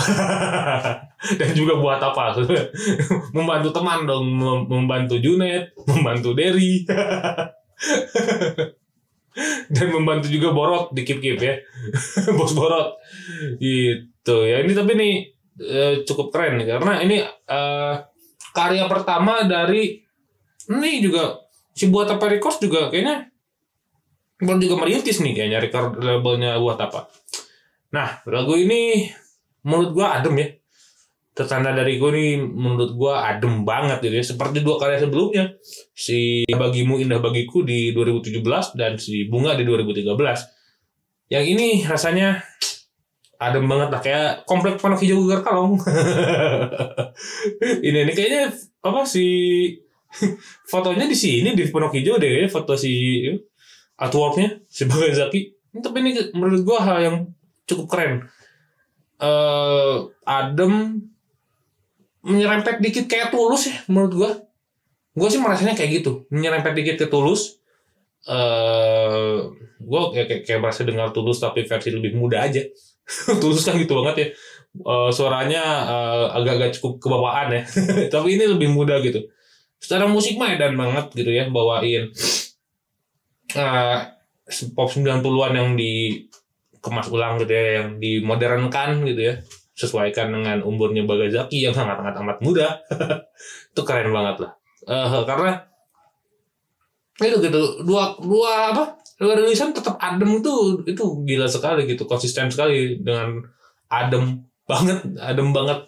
dan 1.39 1.51
juga 1.55 1.79
buat 1.79 1.99
apa 1.99 2.39
membantu 3.37 3.69
teman 3.75 4.07
dong 4.07 4.27
mem- 4.31 4.67
membantu 4.71 5.19
Junet 5.19 5.75
membantu 5.87 6.35
Derry. 6.35 6.87
Dan 9.73 9.89
membantu 9.89 10.29
juga 10.29 10.53
Borot 10.53 10.93
di 10.93 11.03
Kip 11.03 11.19
Kip 11.19 11.41
ya. 11.41 11.57
Bos 12.37 12.53
Borot. 12.53 13.01
Gitu 13.59 14.37
ya. 14.45 14.61
Ini 14.61 14.73
tapi 14.77 14.93
ini 14.93 15.11
eh, 15.57 16.05
cukup 16.05 16.29
keren. 16.29 16.61
Nih 16.61 16.69
karena 16.69 17.01
ini 17.01 17.17
eh, 17.27 17.95
karya 18.53 18.85
pertama 18.87 19.45
dari 19.49 20.01
ini 20.71 21.03
juga 21.03 21.43
si 21.73 21.89
buat 21.89 22.07
apa 22.07 22.29
records 22.29 22.61
juga 22.61 22.93
kayaknya 22.93 23.33
baru 24.43 24.59
juga 24.61 24.77
merintis 24.85 25.19
nih 25.25 25.33
kayaknya 25.35 25.59
record 25.59 25.99
labelnya 25.99 26.61
buat 26.61 26.79
apa. 26.79 27.09
Nah 27.97 28.23
lagu 28.29 28.55
ini 28.57 29.09
menurut 29.65 29.91
gua 29.97 30.21
adem 30.21 30.37
ya. 30.39 30.49
Tertanda 31.33 31.73
dari 31.73 31.97
gue 31.97 32.11
ini 32.13 32.45
menurut 32.45 32.93
gua 32.93 33.25
adem 33.25 33.65
banget 33.65 34.05
gitu 34.05 34.21
ya. 34.21 34.25
Seperti 34.37 34.61
dua 34.61 34.77
karya 34.77 35.01
sebelumnya. 35.01 35.57
Si 35.97 36.45
bagimu 36.45 37.01
indah 37.01 37.25
bagiku 37.25 37.65
di 37.65 37.97
2017 37.97 38.77
dan 38.77 39.01
si 39.01 39.25
bunga 39.33 39.57
di 39.57 39.65
2013 39.65 40.13
yang 41.33 41.45
ini 41.49 41.81
rasanya 41.89 42.45
adem 43.43 43.65
banget 43.67 43.89
lah 43.91 44.01
kayak 44.01 44.31
komplek 44.47 44.79
panok 44.79 45.03
hijau 45.03 45.27
gegar 45.27 45.43
kalong. 45.43 45.75
Ini 47.87 47.99
ini 48.07 48.13
kayaknya 48.15 48.55
apa 48.83 49.03
si 49.03 49.27
fotonya 50.71 51.09
di 51.09 51.17
sini 51.17 51.57
di 51.57 51.67
Pondok 51.69 51.97
Hijau 51.97 52.21
deh 52.21 52.47
foto 52.47 52.79
si 52.79 53.25
artworknya 53.99 54.63
si 54.69 54.85
Bagazaki 54.85 55.41
tapi 55.73 55.97
ini 56.05 56.13
menurut 56.37 56.63
gua 56.69 56.79
hal 56.85 56.99
yang 57.01 57.17
cukup 57.65 57.87
keren. 57.89 58.13
Eh 59.19 59.97
adem 60.29 61.01
menyerempet 62.23 62.79
dikit 62.79 63.09
kayak 63.09 63.33
tulus 63.33 63.73
ya 63.73 63.77
menurut 63.89 64.13
gua. 64.13 64.31
Gua 65.17 65.29
sih 65.29 65.41
merasanya 65.41 65.77
kayak 65.77 66.03
gitu 66.03 66.29
menyerempet 66.29 66.77
dikit 66.77 66.97
ke 67.01 67.07
tulus. 67.09 67.59
Eh 68.29 69.39
gua 69.83 70.13
kayak, 70.13 70.27
kayak, 70.29 70.43
kayak 70.45 70.61
merasa 70.61 70.85
dengar 70.85 71.11
tulus 71.11 71.41
tapi 71.41 71.65
versi 71.65 71.91
lebih 71.91 72.15
muda 72.15 72.45
aja 72.45 72.63
tulus 73.43 73.65
kan 73.67 73.77
gitu 73.79 73.99
banget 74.03 74.17
ya. 74.17 74.29
Eh, 74.73 75.11
suaranya 75.13 75.63
eh, 75.85 76.27
agak-agak 76.39 76.77
cukup 76.81 77.03
kebawaan 77.03 77.53
ya. 77.53 77.63
Tapi 78.15 78.41
ini 78.41 78.45
lebih 78.49 78.73
muda 78.73 78.99
gitu. 79.05 79.21
Secara 79.83 80.07
musik 80.07 80.39
mah 80.39 80.55
edan 80.55 80.79
banget 80.79 81.13
gitu 81.13 81.31
ya 81.31 81.51
bawain. 81.51 82.09
Eh 83.53 83.99
pop 84.77 84.89
90-an 84.91 85.53
yang 85.55 85.71
dikemas 85.75 87.09
ulang 87.11 87.41
gitu 87.43 87.53
ya 87.53 87.83
yang 87.83 88.01
dimodernkan 88.01 89.05
gitu 89.05 89.33
ya. 89.33 89.35
Sesuaikan 89.73 90.31
dengan 90.31 90.63
umurnya 90.63 91.03
Bagazaki 91.05 91.65
yang 91.65 91.75
sangat-sangat 91.75 92.15
amat 92.23 92.39
muda. 92.41 92.81
Itu 93.73 93.83
keren 93.83 94.13
banget 94.15 94.47
lah. 94.47 94.53
Eh, 94.87 95.25
karena 95.27 95.73
itu 97.21 97.39
gitu 97.39 97.85
dua 97.87 98.17
dua 98.19 98.73
apa 98.75 98.85
rilisan 99.31 99.71
tetap 99.71 99.95
adem 100.03 100.43
tuh 100.43 100.83
itu 100.83 101.23
gila 101.23 101.47
sekali 101.47 101.87
gitu 101.87 102.09
konsisten 102.11 102.51
sekali 102.51 102.99
dengan 102.99 103.39
adem 103.87 104.43
banget 104.67 104.99
adem 105.23 105.55
banget 105.55 105.79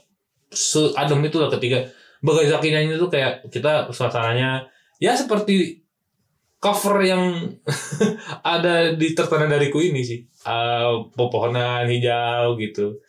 adem 0.94 1.20
itu 1.26 1.36
lah 1.42 1.50
ketika 1.50 1.90
Bagazaki 2.24 2.72
nyanyi 2.72 2.96
itu 2.96 3.08
kayak 3.12 3.52
kita 3.52 3.92
suasananya 3.92 4.64
ya 4.96 5.12
seperti 5.12 5.84
cover 6.56 7.04
yang 7.04 7.52
ada 8.56 8.96
di 8.96 9.12
tertanda 9.12 9.44
dariku 9.44 9.84
ini 9.84 10.00
sih. 10.00 10.24
Eh, 10.24 10.92
pepohonan 11.12 11.84
hijau 11.84 12.56
gitu 12.56 13.04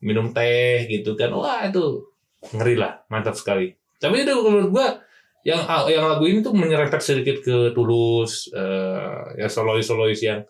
minum 0.00 0.32
teh 0.32 0.88
gitu 0.88 1.12
kan. 1.12 1.28
Wah 1.36 1.68
itu 1.68 2.08
ngeri 2.56 2.80
lah 2.80 3.04
mantap 3.12 3.36
sekali. 3.36 3.76
Tapi 4.00 4.24
itu 4.24 4.32
menurut 4.32 4.72
gua 4.72 4.96
yang 5.44 5.60
yang 5.92 6.08
lagu 6.08 6.24
ini 6.24 6.40
tuh 6.40 6.56
menyerempet 6.56 7.04
sedikit 7.04 7.44
ke 7.44 7.76
tulus 7.76 8.48
eh 8.56 9.44
ya 9.44 9.48
solois 9.52 9.84
solois 9.84 10.16
yang 10.24 10.40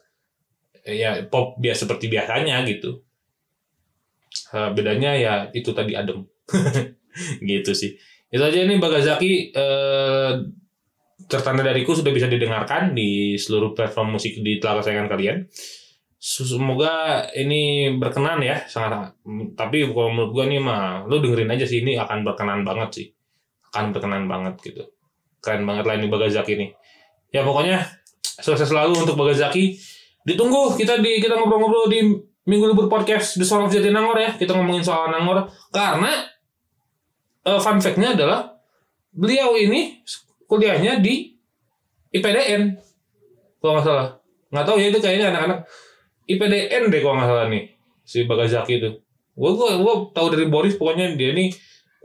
ya 0.86 1.18
pop 1.26 1.58
biasa 1.58 1.90
seperti 1.90 2.06
biasanya 2.06 2.62
gitu. 2.62 3.02
Eh, 4.54 4.70
bedanya 4.70 5.10
ya 5.18 5.34
itu 5.50 5.74
tadi 5.74 5.98
adem. 5.98 6.22
Gitu 7.50 7.72
sih. 7.74 7.94
Itu 8.30 8.42
aja 8.42 8.66
nih 8.66 8.78
Bagazaki 8.78 9.54
eh, 9.54 10.32
tertanda 11.30 11.62
dariku 11.62 11.94
sudah 11.94 12.10
bisa 12.10 12.26
didengarkan 12.26 12.94
di 12.94 13.38
seluruh 13.38 13.74
platform 13.74 14.18
musik 14.18 14.38
di 14.42 14.58
telah 14.58 14.82
kesayangan 14.82 15.10
kalian. 15.10 15.36
Semoga 16.18 17.26
ini 17.36 17.94
berkenan 18.00 18.40
ya 18.40 18.64
sangat 18.64 19.12
tapi 19.60 19.84
kalau 19.92 20.08
menurut 20.08 20.30
gua 20.32 20.44
nih 20.48 20.56
mah 20.56 21.04
lu 21.04 21.20
dengerin 21.20 21.52
aja 21.52 21.68
sih 21.68 21.84
ini 21.84 22.00
akan 22.00 22.24
berkenan 22.24 22.64
banget 22.64 22.90
sih 22.96 23.06
akan 23.74 23.90
berkenan 23.90 24.30
banget 24.30 24.54
gitu. 24.62 24.86
Keren 25.42 25.66
banget 25.66 25.84
lah 25.84 25.98
ini 25.98 26.06
Bagazaki 26.06 26.54
ini. 26.54 26.66
Ya 27.34 27.42
pokoknya 27.42 27.82
sukses 28.22 28.70
selalu 28.70 29.02
untuk 29.02 29.18
Bagazaki 29.18 29.74
ditunggu 30.22 30.78
kita 30.78 31.02
di 31.02 31.18
kita 31.18 31.34
ngobrol-ngobrol 31.34 31.90
di 31.90 32.00
minggu 32.46 32.70
libur 32.70 32.86
podcast 32.86 33.36
The 33.36 33.44
Soul 33.44 33.66
of 33.66 33.74
Jatinangor 33.74 34.14
ya. 34.16 34.30
Kita 34.38 34.54
ngomongin 34.54 34.86
soal 34.86 35.10
Nangor. 35.10 35.50
Karena 35.74 36.22
eh, 37.42 37.60
fun 37.60 37.82
fact-nya 37.82 38.14
adalah 38.14 38.54
beliau 39.10 39.58
ini 39.58 40.00
kuliahnya 40.46 41.02
di 41.02 41.34
IPDN 42.14 42.78
kalau 43.58 43.82
nggak 43.82 43.84
salah. 43.84 44.06
Nggak 44.54 44.64
tahu 44.70 44.76
ya 44.78 44.86
itu 44.94 44.98
kayaknya 45.02 45.26
anak-anak 45.34 45.58
IPDN 46.30 46.82
deh 46.94 47.00
kalau 47.02 47.18
nggak 47.18 47.28
salah 47.28 47.46
nih 47.50 47.64
si 48.06 48.22
Bagazaki 48.22 48.78
itu. 48.78 48.90
Gue 49.34 49.50
gue 49.58 49.94
tahu 50.14 50.26
dari 50.30 50.46
Boris 50.46 50.78
pokoknya 50.78 51.18
dia 51.18 51.34
nih 51.34 51.50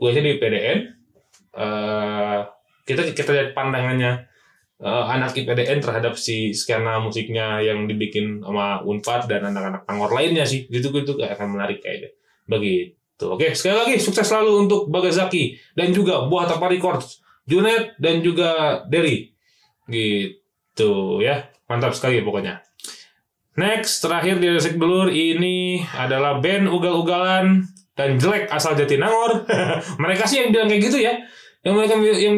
kuliahnya 0.02 0.22
di 0.26 0.30
IPDN 0.34 0.99
eh 1.54 2.40
kita 2.90 3.14
kita 3.14 3.30
lihat 3.30 3.48
pandangannya 3.54 4.26
eh, 4.82 5.04
anak 5.06 5.36
IPDN 5.36 5.78
terhadap 5.78 6.18
si 6.18 6.50
skena 6.50 6.98
musiknya 6.98 7.62
yang 7.62 7.86
dibikin 7.86 8.42
sama 8.42 8.82
Unpad 8.82 9.30
dan 9.30 9.46
anak-anak 9.46 9.86
Angor 9.86 10.10
lainnya 10.10 10.42
sih. 10.42 10.66
Gitu-gitu 10.66 11.20
akan 11.20 11.54
menarik 11.54 11.78
kayaknya. 11.78 12.10
Begitu. 12.50 13.24
Oke 13.30 13.54
sekali 13.54 13.76
lagi 13.76 13.94
sukses 14.00 14.26
selalu 14.26 14.66
untuk 14.66 14.80
Bagazaki 14.90 15.54
dan 15.76 15.92
juga 15.94 16.26
Buah 16.26 16.50
Tapa 16.50 16.66
Records 16.66 17.22
Junet 17.46 17.94
dan 18.02 18.24
juga 18.24 18.82
Derry. 18.90 19.30
Gitu 19.86 21.22
ya. 21.22 21.46
Mantap 21.70 21.94
sekali 21.94 22.18
pokoknya. 22.26 22.58
Next 23.54 24.02
terakhir 24.02 24.42
di 24.42 24.48
Resik 24.50 24.80
Belur 24.80 25.10
ini 25.12 25.84
adalah 25.94 26.42
band 26.42 26.66
ugal-ugalan 26.66 27.62
dan 27.94 28.16
jelek 28.16 28.48
asal 28.50 28.74
Jatinangor. 28.74 29.44
Mereka 30.02 30.24
sih 30.26 30.42
yang 30.42 30.50
bilang 30.50 30.66
kayak 30.66 30.82
gitu 30.88 30.98
ya 30.98 31.14
yang 31.64 31.74
mereka 31.76 31.94
yang 32.00 32.36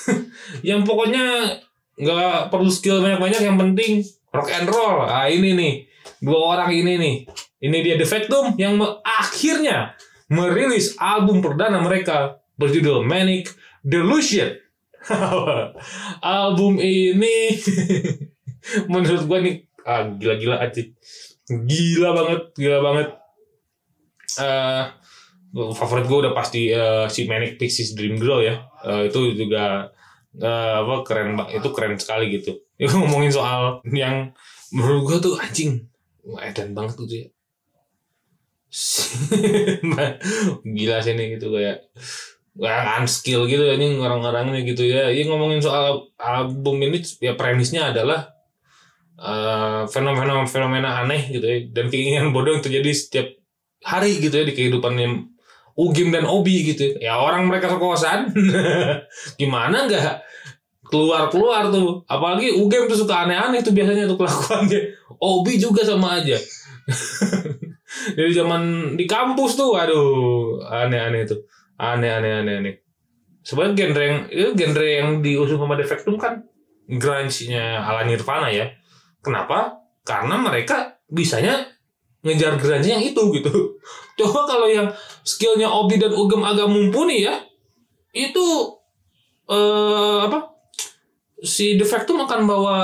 yang 0.68 0.80
pokoknya 0.84 1.56
nggak 1.98 2.48
perlu 2.48 2.70
skill 2.70 3.02
banyak-banyak 3.04 3.42
yang 3.42 3.58
penting 3.58 4.00
rock 4.32 4.48
and 4.52 4.68
roll. 4.70 5.04
Ah 5.04 5.28
ini 5.28 5.52
nih. 5.52 5.74
Dua 6.22 6.56
orang 6.56 6.70
ini 6.72 6.94
nih. 6.96 7.16
Ini 7.58 7.76
dia 7.82 7.94
Defectum 7.98 8.54
yang 8.56 8.78
me- 8.78 9.02
akhirnya 9.02 9.98
merilis 10.30 10.94
album 10.96 11.42
perdana 11.42 11.82
mereka 11.82 12.38
berjudul 12.56 13.02
Manic 13.04 13.50
Delusion. 13.82 14.54
Album 16.20 16.76
ini 16.82 17.54
menurut 18.92 19.24
gua 19.30 19.38
nih 19.40 19.64
ah, 19.86 20.04
gila-gila 20.10 20.58
aja 20.60 20.82
gila 21.48 22.10
banget 22.12 22.40
gila 22.58 22.78
banget. 22.84 23.08
Eh 24.38 24.84
favorit 25.54 26.04
gue 26.04 26.18
udah 26.28 26.32
pasti 26.36 26.68
eh, 26.72 27.06
si 27.08 27.24
Manic 27.24 27.56
Pixies 27.56 27.96
Dream 27.96 28.20
Girl 28.20 28.44
ya. 28.44 28.68
Eh, 28.84 29.08
itu 29.08 29.32
juga 29.32 29.88
eh, 30.36 30.74
apa 30.84 31.04
keren 31.06 31.38
banget 31.38 31.64
itu 31.64 31.68
keren 31.72 31.96
sekali 31.96 32.26
gitu. 32.32 32.52
Ya, 32.78 32.86
ngomongin 32.94 33.34
soal 33.34 33.82
yang 33.90 34.30
menurut 34.70 35.02
gue 35.10 35.18
tuh 35.18 35.34
anjing 35.34 35.90
edan 36.38 36.78
banget 36.78 36.94
tuh 36.94 37.10
dia 37.10 37.26
gila 40.76 40.96
sih 41.02 41.16
nih 41.18 41.26
gitu 41.34 41.50
kayak 41.56 41.90
kayak 42.54 42.84
unskill 43.00 43.48
gitu 43.50 43.64
ini 43.64 43.98
orang-orangnya 43.98 44.62
gitu 44.62 44.86
ya. 44.86 45.10
Ya 45.10 45.26
ngomongin 45.26 45.58
soal 45.58 46.06
album 46.22 46.78
ini 46.86 47.02
ya 47.18 47.34
premisnya 47.34 47.90
adalah 47.90 48.30
eh, 49.18 49.82
fenomena-fenomena 49.90 51.02
aneh 51.02 51.34
gitu 51.34 51.46
ya. 51.50 51.58
Dan 51.66 51.90
keinginan 51.90 52.30
bodoh 52.30 52.54
yang 52.54 52.62
terjadi 52.62 52.90
setiap 52.94 53.28
hari 53.82 54.22
gitu 54.22 54.38
ya 54.38 54.44
di 54.46 54.54
kehidupannya 54.54 55.37
Ugim 55.78 56.10
dan 56.10 56.26
Obi 56.26 56.74
gitu 56.74 56.98
ya. 56.98 57.22
Orang 57.22 57.46
mereka 57.46 57.70
sekosan 57.70 58.34
gimana 59.40 59.86
nggak 59.86 60.26
keluar 60.90 61.30
keluar 61.30 61.70
tuh? 61.70 62.02
Apalagi 62.10 62.58
Ugim 62.58 62.90
tuh 62.90 62.98
suka 62.98 63.24
aneh-aneh 63.24 63.62
tuh 63.62 63.70
biasanya 63.70 64.10
tuh 64.10 64.18
kelakuannya. 64.18 64.80
Obi 65.22 65.54
juga 65.62 65.86
sama 65.86 66.18
aja. 66.18 66.34
Dari 68.18 68.32
zaman 68.34 68.94
di 68.98 69.06
kampus 69.06 69.54
tuh 69.54 69.78
aduh 69.78 70.58
aneh-aneh 70.66 71.22
tuh. 71.24 71.46
Aneh-aneh 71.78 72.42
aneh-aneh 72.42 72.88
sebenarnya 73.48 73.74
genre 73.80 74.04
yang 74.04 74.18
itu 74.28 74.50
genre 74.52 74.84
yang 74.86 75.08
diusung 75.24 75.60
sama 75.64 75.80
Defectum 75.80 76.20
kan 76.20 76.44
grunge-nya 76.84 77.80
ala 77.80 78.04
Nirvana 78.04 78.52
ya. 78.52 78.68
Kenapa? 79.24 79.80
Karena 80.04 80.36
mereka 80.36 81.00
bisanya 81.08 81.64
ngejar 82.24 82.58
grunge 82.58 82.88
yang 82.90 83.02
itu 83.02 83.22
gitu 83.38 83.52
coba 84.18 84.40
kalau 84.46 84.66
yang 84.66 84.90
skillnya 85.22 85.70
Obi 85.70 86.00
dan 86.00 86.10
Ugem 86.14 86.42
agak 86.42 86.66
mumpuni 86.66 87.22
ya 87.22 87.38
itu 88.10 88.46
eh 89.48 90.18
apa 90.26 90.58
si 91.42 91.78
Defectum 91.78 92.18
akan 92.26 92.40
bawa 92.44 92.76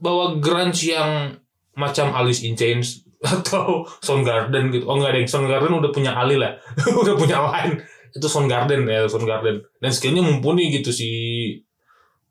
bawa 0.00 0.40
grunge 0.40 0.94
yang 0.94 1.36
macam 1.76 2.10
Alice 2.16 2.42
in 2.46 2.56
Chains 2.56 3.04
atau 3.20 3.84
Soundgarden 4.00 4.72
gitu. 4.72 4.88
Oh 4.88 4.96
enggak 4.96 5.12
deh, 5.12 5.28
Soundgarden 5.28 5.76
udah 5.76 5.92
punya 5.92 6.16
Ali 6.16 6.40
lah. 6.40 6.56
udah 7.04 7.14
punya 7.20 7.38
lain. 7.44 7.76
Itu 8.16 8.26
Soundgarden 8.26 8.88
ya, 8.88 9.04
Soundgarden. 9.06 9.60
Dan 9.78 9.90
skillnya 9.92 10.24
mumpuni 10.24 10.72
gitu 10.72 10.90
si 10.90 11.10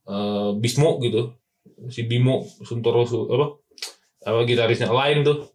eh 0.10 0.50
Bismo 0.58 0.98
gitu. 1.06 1.38
Si 1.94 2.10
Bimo 2.10 2.44
Suntoro 2.66 3.06
Su- 3.06 3.30
apa? 3.30 3.62
Apa 4.26 4.44
gitarisnya 4.50 4.90
lain 4.90 5.22
tuh. 5.22 5.46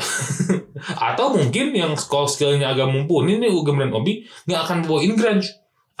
Atau 1.12 1.36
mungkin 1.36 1.76
yang 1.76 1.92
skill 1.94 2.26
skillnya 2.26 2.72
agak 2.72 2.88
mumpuni 2.88 3.36
nih 3.36 3.52
Ugem 3.52 3.80
dan 3.80 3.92
Obi 3.92 4.24
nggak 4.48 4.60
akan 4.64 4.78
bawain 4.88 5.14
grunge 5.14 5.48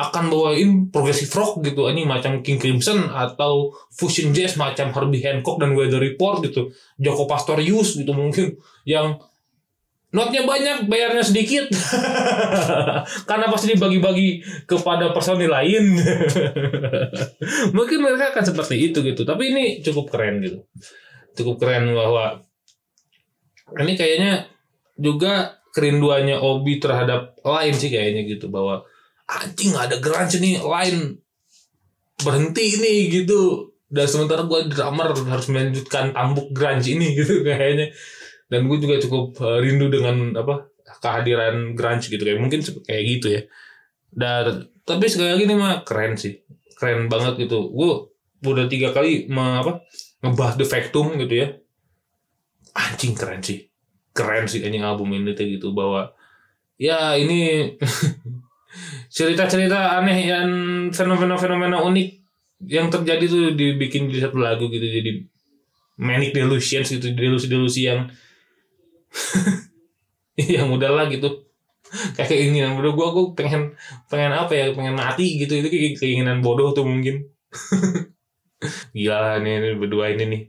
akan 0.00 0.32
bawain 0.32 0.70
progressive 0.88 1.28
rock 1.36 1.60
gitu 1.60 1.84
ini 1.92 2.08
macam 2.08 2.40
King 2.40 2.56
Crimson 2.56 3.12
atau 3.12 3.76
fusion 3.92 4.32
jazz 4.32 4.56
macam 4.56 4.88
Herbie 4.96 5.20
Hancock 5.20 5.60
dan 5.60 5.76
Weather 5.76 6.00
Report 6.00 6.40
gitu. 6.40 6.72
Joko 6.96 7.28
Pastorius 7.28 8.00
gitu 8.00 8.16
mungkin 8.16 8.56
yang 8.88 9.20
notnya 10.10 10.42
banyak 10.42 10.88
bayarnya 10.88 11.22
sedikit. 11.22 11.68
Karena 13.28 13.46
pasti 13.52 13.76
dibagi-bagi 13.76 14.42
kepada 14.66 15.14
personil 15.14 15.50
lain. 15.52 16.00
Mungkin 17.76 17.98
mereka 18.02 18.34
akan 18.34 18.44
seperti 18.44 18.90
itu 18.90 19.04
gitu. 19.06 19.22
Tapi 19.22 19.54
ini 19.54 19.64
cukup 19.84 20.10
keren 20.10 20.42
gitu. 20.42 20.66
Cukup 21.38 21.62
keren 21.62 21.94
bahwa 21.94 22.42
ini 23.78 23.94
kayaknya 23.94 24.32
juga 24.98 25.60
kerinduannya 25.70 26.36
Obi 26.38 26.82
terhadap 26.82 27.38
lain 27.46 27.74
sih 27.74 27.90
kayaknya 27.90 28.26
gitu 28.26 28.50
bahwa 28.50 28.82
anjing 29.30 29.72
ada 29.78 29.96
grunge 30.02 30.42
nih 30.42 30.58
lain 30.58 31.18
berhenti 32.20 32.78
nih 32.82 32.98
gitu. 33.22 33.70
Dan 33.90 34.06
sementara 34.06 34.46
gue 34.46 34.70
drummer 34.70 35.10
harus 35.10 35.50
melanjutkan 35.50 36.14
tambuk 36.14 36.50
grunge 36.54 36.94
ini 36.94 37.14
gitu 37.18 37.42
kayaknya. 37.46 37.94
Dan 38.50 38.66
gue 38.66 38.78
juga 38.82 38.98
cukup 38.98 39.38
eh, 39.46 39.58
rindu 39.62 39.86
dengan 39.90 40.34
apa 40.34 40.70
kehadiran 41.00 41.78
grunge 41.78 42.10
gitu 42.10 42.22
kayak 42.22 42.38
mungkin 42.42 42.60
kayak 42.62 43.04
gitu 43.06 43.26
ya. 43.38 43.42
Dan 44.10 44.70
tapi 44.82 45.06
sekali 45.06 45.38
lagi 45.38 45.44
nih 45.46 45.58
mah 45.58 45.86
keren 45.86 46.18
sih. 46.18 46.42
Keren 46.74 47.06
banget 47.06 47.46
gitu. 47.46 47.70
Gue 47.70 48.10
udah 48.42 48.66
tiga 48.66 48.90
kali 48.90 49.30
apa 49.30 49.84
ngebahas 50.24 50.56
The 50.56 50.66
Factum 50.66 51.16
gitu 51.20 51.34
ya 51.36 51.60
anjing 52.74 53.14
keren 53.14 53.42
sih. 53.42 53.66
Keren 54.10 54.46
sih 54.50 54.62
anjing 54.62 54.82
album 54.82 55.14
ini 55.14 55.32
tuh 55.34 55.46
gitu 55.46 55.70
bahwa 55.70 56.10
ya 56.80 57.14
ini 57.18 57.74
cerita-cerita 59.16 60.00
aneh 60.00 60.18
yang 60.30 60.48
fenomena-fenomena 60.94 61.82
unik 61.82 62.08
yang 62.68 62.92
terjadi 62.92 63.24
tuh 63.24 63.44
dibikin 63.56 64.08
di 64.12 64.20
satu 64.20 64.36
lagu 64.36 64.68
gitu 64.68 64.84
jadi 64.84 65.24
manic 66.00 66.32
delusions 66.32 66.88
gitu 66.92 67.12
delusi-delusi 67.12 67.88
yang 67.88 68.08
yang 70.56 70.68
udah 70.72 70.90
lah 70.90 71.06
gitu. 71.12 71.46
Kayak 72.14 72.30
keinginan 72.30 72.78
bodoh. 72.78 72.94
Gue 72.94 73.08
gue 73.10 73.24
pengen 73.34 73.74
pengen 74.06 74.32
apa 74.32 74.52
ya 74.54 74.70
pengen 74.70 74.94
mati 74.94 75.42
gitu. 75.42 75.58
Itu 75.58 75.68
keinginan 75.98 76.40
bodoh 76.40 76.70
tuh 76.70 76.86
mungkin. 76.86 77.26
Gila 78.96 79.40
nih, 79.40 79.52
ini 79.56 79.68
berdua 79.80 80.12
ini 80.12 80.24
nih 80.28 80.42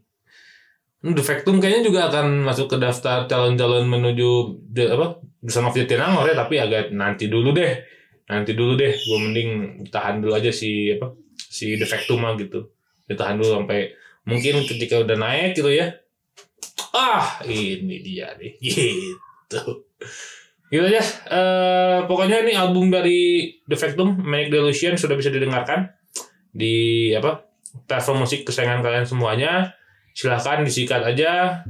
The 1.02 1.24
Factum 1.26 1.58
kayaknya 1.58 1.90
juga 1.90 2.14
akan 2.14 2.46
masuk 2.46 2.70
ke 2.70 2.78
daftar 2.78 3.26
calon-calon 3.26 3.90
menuju 3.90 4.62
the, 4.70 4.94
apa 4.94 5.18
bersama 5.42 5.74
Vietnam 5.74 6.14
ya 6.22 6.38
tapi 6.38 6.62
agak 6.62 6.94
nanti 6.94 7.26
dulu 7.26 7.50
deh. 7.58 7.74
Nanti 8.30 8.54
dulu 8.54 8.78
deh 8.78 8.94
gue 8.94 9.18
mending 9.18 9.50
tahan 9.90 10.22
dulu 10.22 10.38
aja 10.38 10.54
si 10.54 10.94
apa 10.94 11.18
si 11.34 11.74
The 11.74 11.90
Factum 11.90 12.22
gitu. 12.38 12.70
Ditahan 13.10 13.42
dulu 13.42 13.66
sampai 13.66 13.98
mungkin 14.30 14.62
ketika 14.62 15.02
udah 15.02 15.18
naik 15.18 15.58
gitu 15.58 15.74
ya. 15.74 15.90
Ah 16.94 17.42
ini 17.50 18.06
dia 18.06 18.38
nih 18.38 18.54
gitu. 18.62 19.90
Gitu 20.70 20.84
aja. 20.86 21.02
Eh, 21.34 22.00
pokoknya 22.06 22.46
ini 22.46 22.54
album 22.54 22.94
dari 22.94 23.50
The 23.66 23.74
Factum 23.74 24.22
Manic 24.22 24.54
Delusion 24.54 25.02
sudah 25.02 25.18
bisa 25.18 25.34
didengarkan 25.34 25.90
di 26.54 27.10
apa 27.18 27.42
platform 27.90 28.30
musik 28.30 28.46
kesayangan 28.46 28.86
kalian 28.86 29.08
semuanya 29.10 29.81
silahkan 30.14 30.64
disikat 30.64 31.02
aja. 31.04 31.64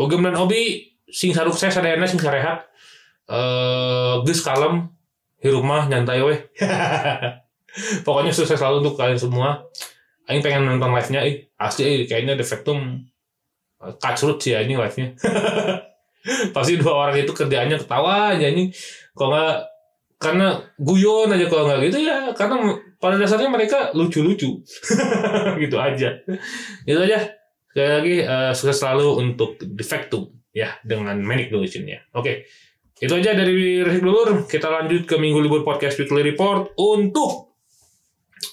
Ogem 0.00 0.24
dan 0.24 0.36
Obi 0.36 0.90
sing 1.10 1.34
saruk 1.34 1.56
saya 1.58 1.72
sadayana 1.72 2.08
sing 2.08 2.20
sarehat. 2.20 2.68
Eh 3.30 4.14
geus 4.24 4.40
kalem 4.42 4.88
hirup 5.40 5.64
mah 5.64 5.88
nyantai 5.88 6.20
weh. 6.24 6.40
Pokoknya 8.06 8.34
sukses 8.34 8.58
selalu 8.58 8.82
untuk 8.84 8.98
kalian 8.98 9.20
semua. 9.20 9.68
Aing 10.26 10.42
pengen 10.42 10.66
nonton 10.66 10.94
live-nya 10.94 11.26
ih. 11.26 11.50
Asli 11.58 11.82
eh, 11.86 12.06
kayaknya 12.06 12.38
Factum 12.42 13.02
eh, 13.82 13.94
kacrut 13.98 14.38
sih 14.42 14.54
ya 14.54 14.62
ini 14.62 14.74
live-nya. 14.78 15.16
Pasti 16.54 16.76
dua 16.76 17.08
orang 17.08 17.16
itu 17.16 17.32
kerjaannya 17.32 17.80
ketawa 17.80 18.36
aja 18.36 18.46
ini. 18.46 18.68
Kalau 19.16 19.32
nggak 19.32 19.56
karena 20.20 20.60
guyon 20.76 21.32
aja 21.32 21.48
kalau 21.48 21.64
nggak 21.64 21.80
gitu 21.88 21.98
ya 22.04 22.36
karena 22.36 22.76
pada 23.00 23.16
dasarnya 23.16 23.48
mereka 23.48 23.90
lucu-lucu. 23.96 24.60
Gitu 25.62 25.76
aja. 25.80 26.20
Itu 26.84 27.00
aja 27.00 27.39
sekali 27.70 27.90
lagi 27.90 28.16
eh, 28.26 28.52
sukses 28.52 28.78
selalu 28.82 29.08
untuk 29.22 29.56
Defectum 29.62 30.30
ya 30.50 30.74
dengan 30.82 31.18
Manic 31.22 31.54
Delusion-nya 31.54 32.10
oke 32.14 32.46
itu 33.00 33.12
aja 33.16 33.32
dari 33.32 33.80
Resik 33.80 34.04
Dulur 34.04 34.44
kita 34.44 34.68
lanjut 34.68 35.08
ke 35.08 35.16
Minggu 35.16 35.40
Libur 35.40 35.64
Podcast 35.64 35.96
Weekly 35.96 36.20
Report 36.34 36.76
untuk 36.76 37.50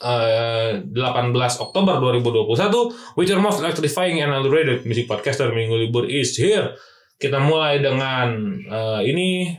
eh, 0.03 0.83
18 0.83 1.33
Oktober 1.63 1.99
2021 1.99 3.17
which 3.17 3.31
are 3.33 3.41
most 3.41 3.59
electrifying 3.59 4.21
and 4.21 4.31
underrated 4.31 4.85
music 4.85 5.09
podcaster 5.09 5.49
Minggu 5.51 5.75
Libur 5.87 6.05
is 6.07 6.35
here. 6.37 6.75
Kita 7.17 7.41
mulai 7.41 7.81
dengan 7.81 8.37
eh, 8.61 9.01
ini. 9.09 9.51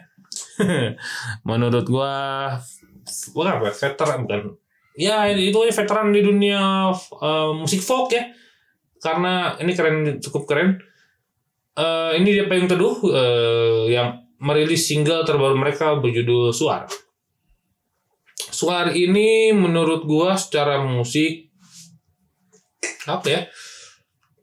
Menurut 1.48 1.86
gua 1.86 2.14
bukan 3.34 3.52
apa 3.58 3.70
veteran 3.74 4.18
bukan. 4.26 4.40
Ya 4.98 5.30
itu 5.30 5.58
veteran 5.70 6.14
di 6.14 6.20
dunia 6.22 6.94
eh, 6.96 7.50
musik 7.54 7.82
folk 7.82 8.14
ya 8.14 8.30
karena 8.98 9.54
ini 9.62 9.72
keren 9.74 10.18
cukup 10.22 10.44
keren. 10.46 10.78
Eh, 11.78 12.12
ini 12.18 12.34
dia 12.34 12.50
payung 12.50 12.66
teduh 12.66 12.96
eh, 13.14 13.94
yang 13.94 14.18
merilis 14.42 14.86
single 14.86 15.22
terbaru 15.22 15.54
mereka 15.54 15.98
berjudul 15.98 16.50
Suar. 16.50 16.90
Suar 18.38 18.90
ini 18.94 19.54
menurut 19.54 20.02
gua 20.02 20.34
secara 20.34 20.82
musik 20.82 21.46
apa 23.08 23.26
ya 23.26 23.40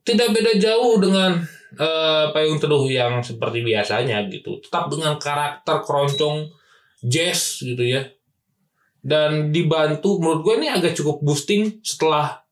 tidak 0.06 0.32
beda 0.32 0.56
jauh 0.62 1.02
dengan 1.02 1.44
eh, 1.76 2.26
payung 2.32 2.62
teduh 2.62 2.88
yang 2.88 3.20
seperti 3.20 3.66
biasanya 3.66 4.24
gitu. 4.32 4.64
Tetap 4.64 4.88
dengan 4.88 5.20
karakter 5.20 5.84
keroncong 5.84 6.48
jazz 7.04 7.60
gitu 7.66 7.84
ya. 7.84 8.06
Dan 9.06 9.54
dibantu 9.54 10.18
menurut 10.18 10.42
gue 10.42 10.56
ini 10.66 10.68
agak 10.72 10.98
cukup 10.98 11.22
boosting 11.22 11.78
setelah 11.86 12.45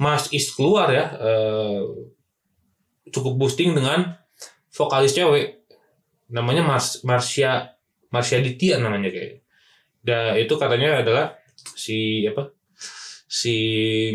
Mas 0.00 0.32
Is 0.32 0.48
keluar 0.56 0.88
ya 0.88 1.12
eh, 1.12 1.84
cukup 3.12 3.36
boosting 3.36 3.76
dengan 3.76 4.16
vokalis 4.72 5.12
cewek. 5.12 5.60
Namanya 6.32 6.64
Mars 6.64 7.04
Marsha 7.04 7.76
Marsha 8.08 8.40
Ditya 8.40 8.80
namanya 8.80 9.12
kayak. 9.12 9.44
Dan 10.00 10.40
itu 10.40 10.56
katanya 10.56 11.04
adalah 11.04 11.36
si 11.76 12.24
apa 12.24 12.56
si 13.28 13.54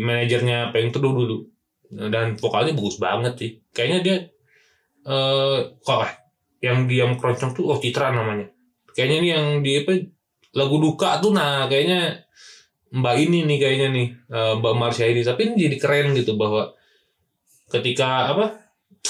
manajernya 0.02 0.74
Payung 0.74 0.90
Teduh 0.90 1.14
dulu. 1.14 1.38
Dan 1.86 2.34
vokalnya 2.34 2.74
bagus 2.74 2.98
banget 2.98 3.34
sih. 3.38 3.50
Kayaknya 3.70 3.98
dia 4.02 4.16
eh 5.06 5.58
kok 5.78 6.02
eh, 6.02 6.12
yang 6.66 6.90
diam 6.90 7.14
keroncong 7.14 7.54
tuh 7.54 7.70
oh 7.70 7.78
Citra 7.78 8.10
namanya. 8.10 8.50
Kayaknya 8.90 9.16
ini 9.22 9.28
yang 9.30 9.46
di 9.62 9.72
apa 9.86 9.92
lagu 10.56 10.82
duka 10.82 11.22
tuh 11.22 11.30
nah 11.30 11.70
kayaknya 11.70 12.25
Mbak 12.94 13.16
ini 13.18 13.38
nih 13.42 13.58
kayaknya 13.58 13.88
nih 13.90 14.06
eh, 14.30 14.54
Mbak 14.62 14.74
Marsha 14.78 15.04
ini 15.10 15.26
tapi 15.26 15.50
ini 15.50 15.56
jadi 15.58 15.76
keren 15.82 16.14
gitu 16.14 16.38
bahwa 16.38 16.70
ketika 17.66 18.30
apa 18.30 18.46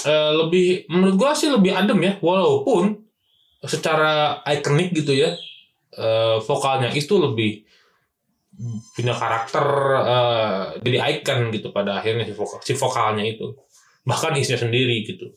eh, 0.01 0.31
lebih 0.33 0.89
menurut 0.89 1.15
gua 1.15 1.31
sih 1.37 1.53
lebih 1.53 1.77
adem 1.77 1.99
ya. 2.01 2.13
Walaupun 2.17 2.97
secara 3.61 4.41
ikonik 4.49 4.97
gitu 4.97 5.13
ya 5.13 5.37
eh, 5.93 6.37
vokalnya 6.41 6.89
itu 6.93 7.13
lebih 7.21 7.65
punya 8.97 9.13
karakter 9.13 9.61
jadi 10.81 10.97
icon 11.13 11.53
gitu 11.53 11.69
pada 11.69 12.01
akhirnya 12.01 12.25
si, 12.25 12.33
vokal, 12.33 12.57
si 12.65 12.73
vokalnya 12.73 13.21
itu. 13.21 13.53
Bahkan 14.01 14.33
isinya 14.41 14.65
sendiri 14.65 15.05
gitu. 15.05 15.29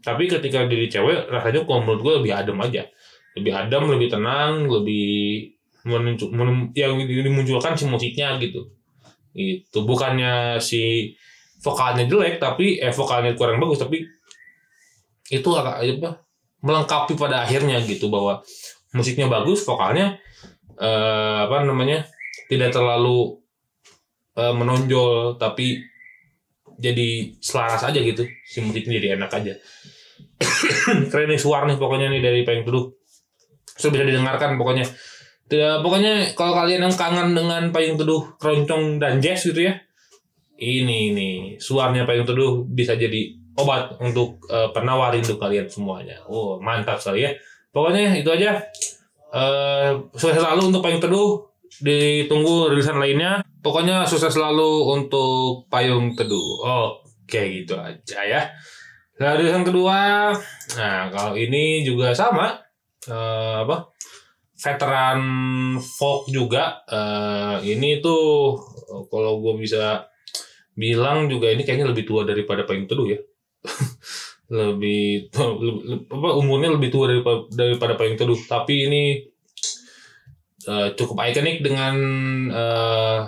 Tapi 0.00 0.24
ketika 0.32 0.64
jadi 0.64 0.88
cewek 0.88 1.28
rasanya 1.28 1.68
kalau 1.68 1.84
menurut 1.84 2.00
gue 2.00 2.14
lebih 2.24 2.32
adem 2.32 2.56
aja. 2.64 2.88
Lebih 3.36 3.52
adem 3.52 3.84
lebih 3.92 4.08
tenang 4.08 4.64
lebih 4.64 5.57
menunjuk 5.88 6.30
menun- 6.30 6.70
yang 6.76 7.00
dimunculkan 7.00 7.74
si 7.74 7.88
musiknya 7.88 8.36
gitu. 8.36 8.68
Itu 9.32 9.88
bukannya 9.88 10.60
si 10.60 11.14
vokalnya 11.64 12.06
jelek 12.06 12.38
tapi 12.38 12.78
eh 12.78 12.94
vokalnya 12.94 13.34
kurang 13.34 13.58
bagus 13.58 13.82
tapi 13.82 14.06
itu 15.28 15.48
agak 15.56 15.82
apa 15.82 16.22
melengkapi 16.62 17.18
pada 17.18 17.42
akhirnya 17.42 17.82
gitu 17.82 18.06
bahwa 18.08 18.44
musiknya 18.94 19.26
bagus 19.26 19.66
vokalnya 19.66 20.20
eh, 20.78 21.38
apa 21.44 21.66
namanya 21.66 22.06
tidak 22.46 22.70
terlalu 22.70 23.42
eh, 24.38 24.54
menonjol 24.54 25.40
tapi 25.40 25.82
jadi 26.78 27.34
selaras 27.42 27.82
aja 27.82 27.98
gitu. 27.98 28.22
Si 28.46 28.62
musiknya 28.62 29.02
jadi 29.02 29.18
enak 29.18 29.30
aja. 29.34 29.54
Keren 31.10 31.28
nih 31.34 31.40
suara 31.42 31.66
nih 31.66 31.74
pokoknya 31.74 32.06
nih 32.06 32.22
dari 32.22 32.40
Payung 32.46 32.62
Teduh 32.62 32.86
sudah 33.78 33.92
bisa 33.94 34.04
didengarkan 34.10 34.58
pokoknya 34.58 34.86
tidak 35.48 35.80
pokoknya 35.80 36.36
kalau 36.36 36.52
kalian 36.52 36.84
yang 36.84 36.94
kangen 36.94 37.32
dengan 37.32 37.72
Payung 37.72 37.96
Teduh 37.96 38.36
keroncong 38.36 39.00
dan 39.00 39.18
jazz 39.18 39.48
gitu 39.48 39.64
ya 39.64 39.74
ini 40.58 41.14
nih 41.14 41.36
suaranya 41.56 42.04
Payung 42.04 42.26
Teduh 42.26 42.66
bisa 42.68 42.98
jadi 42.98 43.38
obat 43.58 43.98
untuk 43.98 44.38
eh, 44.46 44.70
penawar 44.70 45.10
rindu 45.10 45.34
kalian 45.34 45.66
semuanya. 45.66 46.18
Oh 46.30 46.62
mantap 46.62 47.02
sekali 47.02 47.26
ya. 47.26 47.30
Pokoknya 47.74 48.14
itu 48.14 48.30
aja. 48.30 48.58
Eh 49.34 49.90
sukses 50.14 50.38
selalu 50.38 50.74
untuk 50.74 50.82
Payung 50.82 51.02
Teduh. 51.02 51.46
Ditunggu 51.78 52.74
rilisan 52.74 53.02
lainnya. 53.02 53.42
Pokoknya 53.62 54.06
sukses 54.06 54.30
selalu 54.30 54.98
untuk 54.98 55.66
Payung 55.70 56.14
Teduh. 56.14 56.62
Oke 56.62 57.62
gitu 57.62 57.74
aja 57.78 58.18
ya. 58.24 58.42
Nah, 59.18 59.34
rilisan 59.34 59.66
kedua, 59.66 60.30
nah 60.78 61.10
kalau 61.10 61.34
ini 61.34 61.82
juga 61.82 62.14
sama, 62.14 62.54
eh, 63.10 63.66
apa? 63.66 63.90
Veteran 64.58 65.20
folk 65.78 66.26
juga. 66.26 66.82
Eh, 66.90 67.78
ini 67.78 68.02
tuh 68.02 68.58
eh, 68.90 69.02
kalau 69.06 69.38
gue 69.38 69.54
bisa 69.62 70.10
bilang 70.74 71.30
juga 71.30 71.50
ini 71.50 71.62
kayaknya 71.62 71.90
lebih 71.90 72.04
tua 72.06 72.26
daripada 72.26 72.66
Payung 72.66 72.90
Teduh 72.90 73.08
ya. 73.08 73.18
lebih, 74.48 75.28
apa 76.08 76.28
umurnya 76.40 76.72
lebih 76.72 76.88
tua 76.88 77.12
daripada 77.12 77.46
daripada 77.54 77.94
Payung 77.94 78.18
Teduh. 78.18 78.40
Tapi 78.50 78.74
ini 78.90 79.02
eh, 80.66 80.88
cukup 80.98 81.16
ikonik 81.22 81.62
dengan 81.62 81.94
eh, 82.50 83.20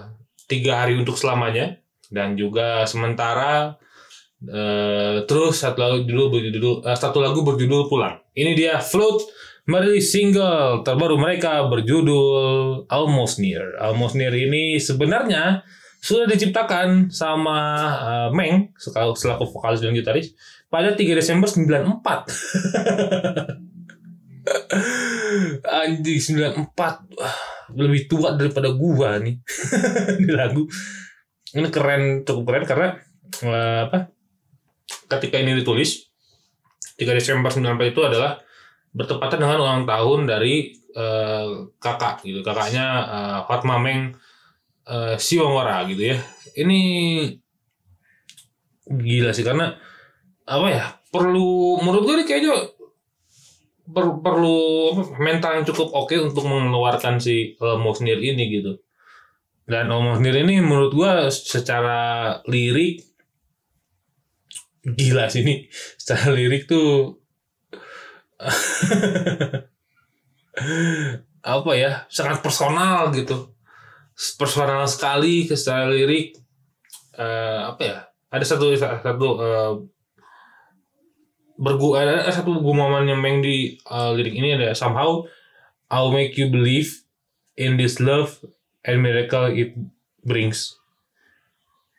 tiga 0.50 0.82
hari 0.82 0.98
untuk 0.98 1.14
selamanya 1.14 1.78
dan 2.10 2.34
juga 2.34 2.82
sementara 2.90 3.78
Eh, 4.40 5.18
terus 5.28 5.60
satu 5.60 5.84
lagu 5.84 6.00
judul 6.08 6.32
berjudul 6.32 6.74
eh, 6.88 6.96
satu 6.96 7.20
lagu 7.20 7.44
berjudul 7.44 7.92
pulang. 7.92 8.24
Ini 8.32 8.56
dia 8.56 8.80
Float 8.80 9.20
merilis 9.70 10.10
single 10.10 10.82
terbaru 10.82 11.14
mereka 11.14 11.62
berjudul 11.70 12.90
Almost 12.90 13.38
Near. 13.38 13.78
Almost 13.78 14.18
Near 14.18 14.34
ini 14.34 14.82
sebenarnya 14.82 15.62
sudah 16.02 16.26
diciptakan 16.26 17.14
sama 17.14 17.58
eh, 18.02 18.34
Meng 18.34 18.74
selaku 18.74 19.46
vokalis 19.46 19.78
dan 19.78 19.94
gitaris 19.94 20.34
pada 20.66 20.98
3 20.98 21.14
Desember 21.14 21.46
94. 21.46 21.70
Anjing 25.62 26.42
94 26.42 26.74
Wah, 27.14 27.38
lebih 27.78 28.10
tua 28.10 28.34
daripada 28.34 28.74
gua 28.74 29.22
nih 29.22 29.38
di 30.26 30.32
lagu 30.34 30.66
ini 31.54 31.70
keren 31.70 32.26
cukup 32.26 32.50
keren 32.50 32.66
karena 32.66 32.98
eh, 33.46 33.86
apa 33.86 34.10
ketika 35.06 35.38
ini 35.38 35.54
ditulis 35.54 36.10
3 36.98 37.06
Desember 37.14 37.46
94 37.52 37.94
itu 37.94 38.02
adalah 38.02 38.42
bertepatan 38.90 39.38
dengan 39.38 39.62
ulang 39.62 39.82
tahun 39.86 40.26
dari 40.26 40.74
eh, 40.74 41.48
kakak 41.78 42.26
gitu. 42.26 42.40
Kakaknya 42.42 42.86
eh, 43.06 43.38
Hot 43.46 43.62
Mameng 43.62 44.14
eh, 44.86 45.16
Siwamora 45.16 45.86
gitu 45.86 46.14
ya. 46.14 46.18
Ini 46.58 46.80
gila 48.90 49.30
sih 49.30 49.46
karena 49.46 49.70
apa 50.50 50.66
ya 50.66 50.84
perlu 51.14 51.78
menurut 51.78 52.02
gue 52.10 52.14
ini 52.18 52.26
kayaknya 52.26 52.54
per- 53.90 54.18
perlu 54.22 54.58
mental 55.18 55.60
yang 55.60 55.66
cukup 55.66 55.90
oke 55.94 56.14
untuk 56.18 56.46
mengeluarkan 56.46 57.18
si 57.18 57.54
uh, 57.58 57.78
Mosnir 57.78 58.18
ini 58.18 58.46
gitu. 58.50 58.78
Dan 59.66 59.90
Mosnir 59.90 60.34
ini 60.42 60.58
menurut 60.58 60.90
gua 60.94 61.30
secara 61.30 62.38
lirik 62.50 63.06
gila 64.82 65.30
sih 65.30 65.46
ini. 65.46 65.66
Secara 65.70 66.34
lirik 66.34 66.66
tuh 66.66 67.19
apa 71.40 71.70
ya 71.72 72.04
sangat 72.12 72.44
personal 72.44 73.08
gitu 73.12 73.48
personal 74.36 74.84
sekali 74.84 75.48
ke 75.48 75.56
secara 75.56 75.88
lirik 75.88 76.36
Eh, 77.20 77.60
apa 77.68 77.82
ya 77.84 77.98
ada 78.32 78.44
satu 78.48 78.72
satu 78.72 79.28
eh, 79.44 79.72
bergu 81.60 81.92
ada 81.92 82.24
satu 82.32 82.64
gumaman 82.64 83.04
yang 83.04 83.20
main 83.20 83.44
di 83.44 83.76
uh, 83.84 84.16
lirik 84.16 84.32
ini 84.32 84.56
ada 84.56 84.72
somehow 84.72 85.20
I'll 85.92 86.08
make 86.08 86.40
you 86.40 86.48
believe 86.48 87.04
in 87.60 87.76
this 87.76 88.00
love 88.00 88.40
and 88.88 89.04
miracle 89.04 89.52
it 89.52 89.76
brings. 90.24 90.80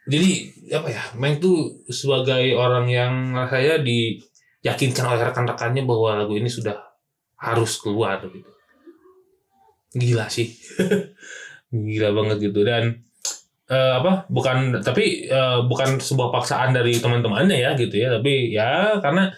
Jadi 0.10 0.50
apa 0.74 0.90
ya, 0.90 1.04
Meng 1.14 1.38
tuh 1.38 1.86
sebagai 1.86 2.58
orang 2.58 2.90
yang 2.90 3.38
rasanya 3.38 3.86
diyakinkan 4.62 5.06
oleh 5.10 5.22
rekan-rekannya 5.26 5.84
bahwa 5.84 6.22
lagu 6.22 6.38
ini 6.38 6.48
sudah 6.48 6.78
harus 7.42 7.82
keluar 7.82 8.22
gitu. 8.22 8.52
Gila 9.92 10.30
sih, 10.30 10.54
gila 11.74 12.14
banget 12.14 12.38
gitu. 12.50 12.62
Dan 12.62 13.02
eh, 13.68 13.94
apa 13.98 14.30
bukan 14.30 14.80
tapi 14.86 15.28
eh, 15.28 15.60
bukan 15.66 15.98
sebuah 15.98 16.30
paksaan 16.30 16.78
dari 16.78 17.02
teman-temannya 17.02 17.58
ya 17.58 17.72
gitu 17.74 17.98
ya. 17.98 18.14
Tapi 18.14 18.54
ya 18.54 19.02
karena 19.02 19.34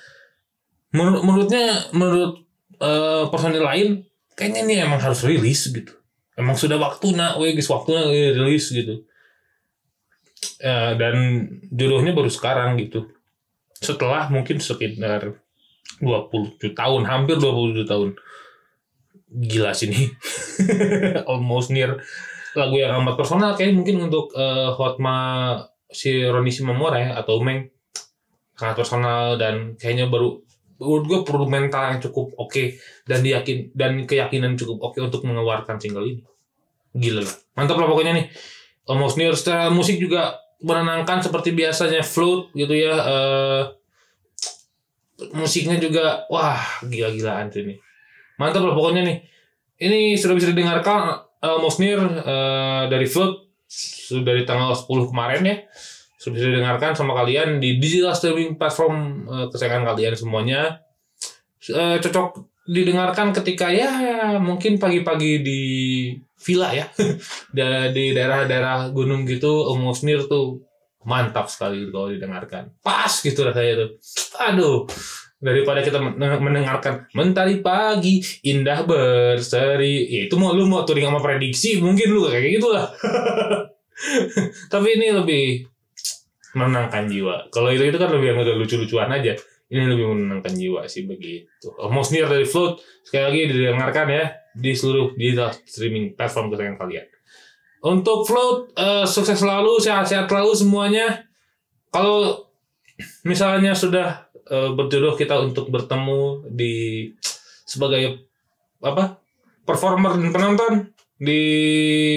menurut 0.91 1.23
menurutnya 1.23 1.65
menurut 1.95 2.43
eh, 2.77 3.23
personil 3.31 3.63
lain 3.63 3.89
kayaknya 4.36 4.62
ini 4.67 4.73
emang 4.83 4.99
harus 4.99 5.23
rilis 5.23 5.71
gitu. 5.71 5.95
Emang 6.36 6.59
sudah 6.59 6.75
waktu 6.75 7.15
nak 7.15 7.39
guys 7.39 7.71
waktunya 7.71 8.03
eh, 8.12 8.31
rilis 8.36 8.69
gitu. 8.69 9.07
Eh, 10.59 10.91
dan 10.99 11.47
jodohnya 11.71 12.12
baru 12.12 12.27
sekarang 12.27 12.75
gitu 12.75 13.07
setelah 13.84 14.32
mungkin 14.32 14.63
sekitar 14.63 15.36
27 16.00 16.74
tahun 16.74 17.02
hampir 17.06 17.38
27 17.38 17.84
tahun. 17.86 18.10
Gila 19.34 19.74
sih 19.74 19.89
nih 19.89 20.06
almost 21.32 21.74
near 21.74 22.00
lagu 22.54 22.76
yang 22.78 23.02
amat 23.02 23.15
personal. 23.17 23.54
Kayak 23.58 23.78
mungkin 23.78 24.10
untuk 24.10 24.32
eh, 24.34 24.69
Hotma 24.74 25.17
si 25.89 26.26
Roni 26.26 26.50
Simamora 26.50 26.98
ya 26.98 27.10
atau 27.17 27.41
Meng 27.41 27.69
sangat 28.54 28.86
personal 28.86 29.36
dan 29.38 29.74
kayaknya 29.78 30.10
baru 30.10 30.38
menurut 30.78 31.06
gue 31.10 31.19
perlu 31.26 31.46
mental 31.50 31.96
yang 31.96 32.00
cukup 32.02 32.34
oke 32.38 32.78
dan 33.08 33.24
diyakin 33.24 33.74
dan 33.74 34.06
keyakinan 34.06 34.54
cukup 34.58 34.91
oke 34.91 34.98
untuk 35.02 35.26
mengeluarkan 35.26 35.78
single 35.80 36.06
ini. 36.06 36.22
Gila. 36.93 37.26
Lah 37.26 37.36
mantap 37.58 37.78
lah 37.82 37.89
pokoknya 37.89 38.13
nih. 38.17 38.28
Almost 38.86 39.15
Near. 39.15 39.34
Secara 39.34 39.72
musik 39.72 39.98
juga 39.98 40.42
menenangkan 40.63 41.19
seperti 41.19 41.52
biasanya 41.52 42.02
flute 42.02 42.56
gitu 42.56 42.71
ya 42.71 42.95
eh 42.95 43.63
musiknya 45.32 45.78
juga 45.80 46.26
wah 46.28 46.60
gila-gilaan 46.84 47.47
sih 47.54 47.63
ini. 47.63 47.76
Mantap 48.41 48.65
lah 48.65 48.76
pokoknya 48.76 49.06
nih. 49.06 49.17
Ini 49.84 50.15
sudah 50.19 50.36
bisa 50.36 50.52
didengarkan 50.52 51.23
Almost 51.43 51.80
Near 51.80 52.02
eh, 52.02 52.84
dari 52.89 53.08
flute 53.08 53.52
sudah 53.67 54.23
dari 54.23 54.43
tanggal 54.43 54.73
10 54.73 55.12
kemarin 55.12 55.41
ya. 55.43 55.58
Sudah 56.19 56.34
bisa 56.39 56.47
didengarkan 56.49 56.95
sama 56.95 57.13
kalian 57.19 57.60
di 57.60 57.78
digital 57.78 58.15
streaming 58.15 58.56
platform 58.58 59.28
eh, 59.28 59.47
kesayangan 59.52 59.84
kalian 59.93 60.15
semuanya. 60.15 60.62
Eh, 61.63 61.97
cocok 61.99 62.52
didengarkan 62.63 63.36
ketika 63.36 63.67
ya 63.67 63.91
mungkin 64.39 64.80
pagi-pagi 64.80 65.43
di 65.43 65.62
villa 66.43 66.69
ya. 66.75 66.86
Di 67.95 68.12
daerah-daerah 68.12 68.91
gunung 68.91 69.23
gitu 69.23 69.71
Near 70.03 70.27
tuh 70.27 70.60
mantap 71.08 71.47
sekali 71.47 71.88
kalau 71.91 72.12
didengarkan. 72.12 72.75
Pas 72.84 73.12
gitu 73.12 73.47
rasanya 73.47 73.88
tuh. 73.88 73.89
Aduh. 74.51 74.79
Daripada 75.43 75.84
kita 75.84 75.99
men- 75.99 76.39
mendengarkan 76.39 77.08
mentari 77.12 77.60
pagi 77.60 78.23
indah 78.47 78.88
berseri. 78.88 80.08
Ya, 80.08 80.21
itu 80.32 80.39
mau 80.39 80.56
lu 80.56 80.67
mau 80.67 80.88
touring 80.88 81.03
sama 81.03 81.19
prediksi 81.19 81.84
mungkin 81.84 82.15
lu 82.15 82.32
kayak 82.32 82.63
gitu 82.63 82.71
lah 82.71 82.88
tapi 84.73 84.88
ini 84.99 85.15
lebih 85.15 85.45
menenangkan 86.56 87.12
jiwa. 87.12 87.49
Kalau 87.51 87.73
itu 87.75 87.91
itu 87.91 87.97
kan 87.99 88.08
lebih 88.13 88.27
yang 88.32 88.39
lucu-lucuan 88.39 89.10
aja 89.12 89.36
ini 89.73 89.89
lebih 89.89 90.05
menenangkan 90.13 90.53
jiwa 90.53 90.86
sih 90.86 91.09
begitu. 91.09 91.73
Almost 91.81 92.13
near 92.13 92.29
dari 92.29 92.45
float. 92.45 92.77
Sekali 93.01 93.23
lagi 93.25 93.41
didengarkan 93.49 94.05
ya 94.05 94.25
di 94.53 94.71
seluruh 94.77 95.17
digital 95.17 95.49
streaming 95.65 96.13
platform 96.13 96.53
kesayangan 96.53 96.77
kalian. 96.77 97.09
Untuk 97.81 98.29
float 98.29 98.77
eh, 98.77 99.05
sukses 99.09 99.41
selalu 99.41 99.81
sehat-sehat 99.81 100.29
selalu 100.29 100.53
semuanya. 100.53 101.25
Kalau 101.89 102.53
misalnya 103.25 103.73
sudah 103.73 104.29
eh, 104.45 104.69
berjodoh 104.77 105.17
kita 105.17 105.41
untuk 105.41 105.73
bertemu 105.73 106.45
di 106.53 107.09
sebagai 107.65 108.29
apa 108.86 109.17
performer 109.65 110.21
dan 110.21 110.29
penonton 110.29 110.73
di 111.17 111.41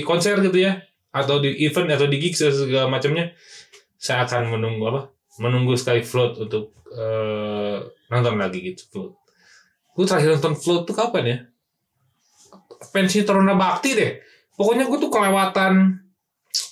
konser 0.04 0.44
gitu 0.44 0.60
ya 0.60 0.76
atau 1.14 1.40
di 1.40 1.56
event 1.64 1.88
atau 1.88 2.04
di 2.04 2.20
gigs 2.20 2.44
segala 2.44 2.90
macamnya 2.90 3.32
saya 3.96 4.28
akan 4.28 4.58
menunggu 4.58 4.84
apa 4.92 5.15
menunggu 5.42 5.76
sekali 5.76 6.00
float 6.00 6.48
untuk 6.48 6.72
eh, 6.92 7.78
nonton 8.08 8.36
lagi 8.40 8.58
gitu 8.62 8.82
float. 8.92 9.12
Gue 9.96 10.04
terakhir 10.04 10.36
nonton 10.36 10.54
float 10.56 10.82
tuh 10.88 10.96
kapan 10.96 11.24
ya? 11.24 11.38
Pensi 12.92 13.24
Taruna 13.24 13.56
Bakti 13.56 13.90
deh. 13.96 14.12
Pokoknya 14.56 14.88
gue 14.88 14.98
tuh 15.00 15.12
kelewatan 15.12 15.74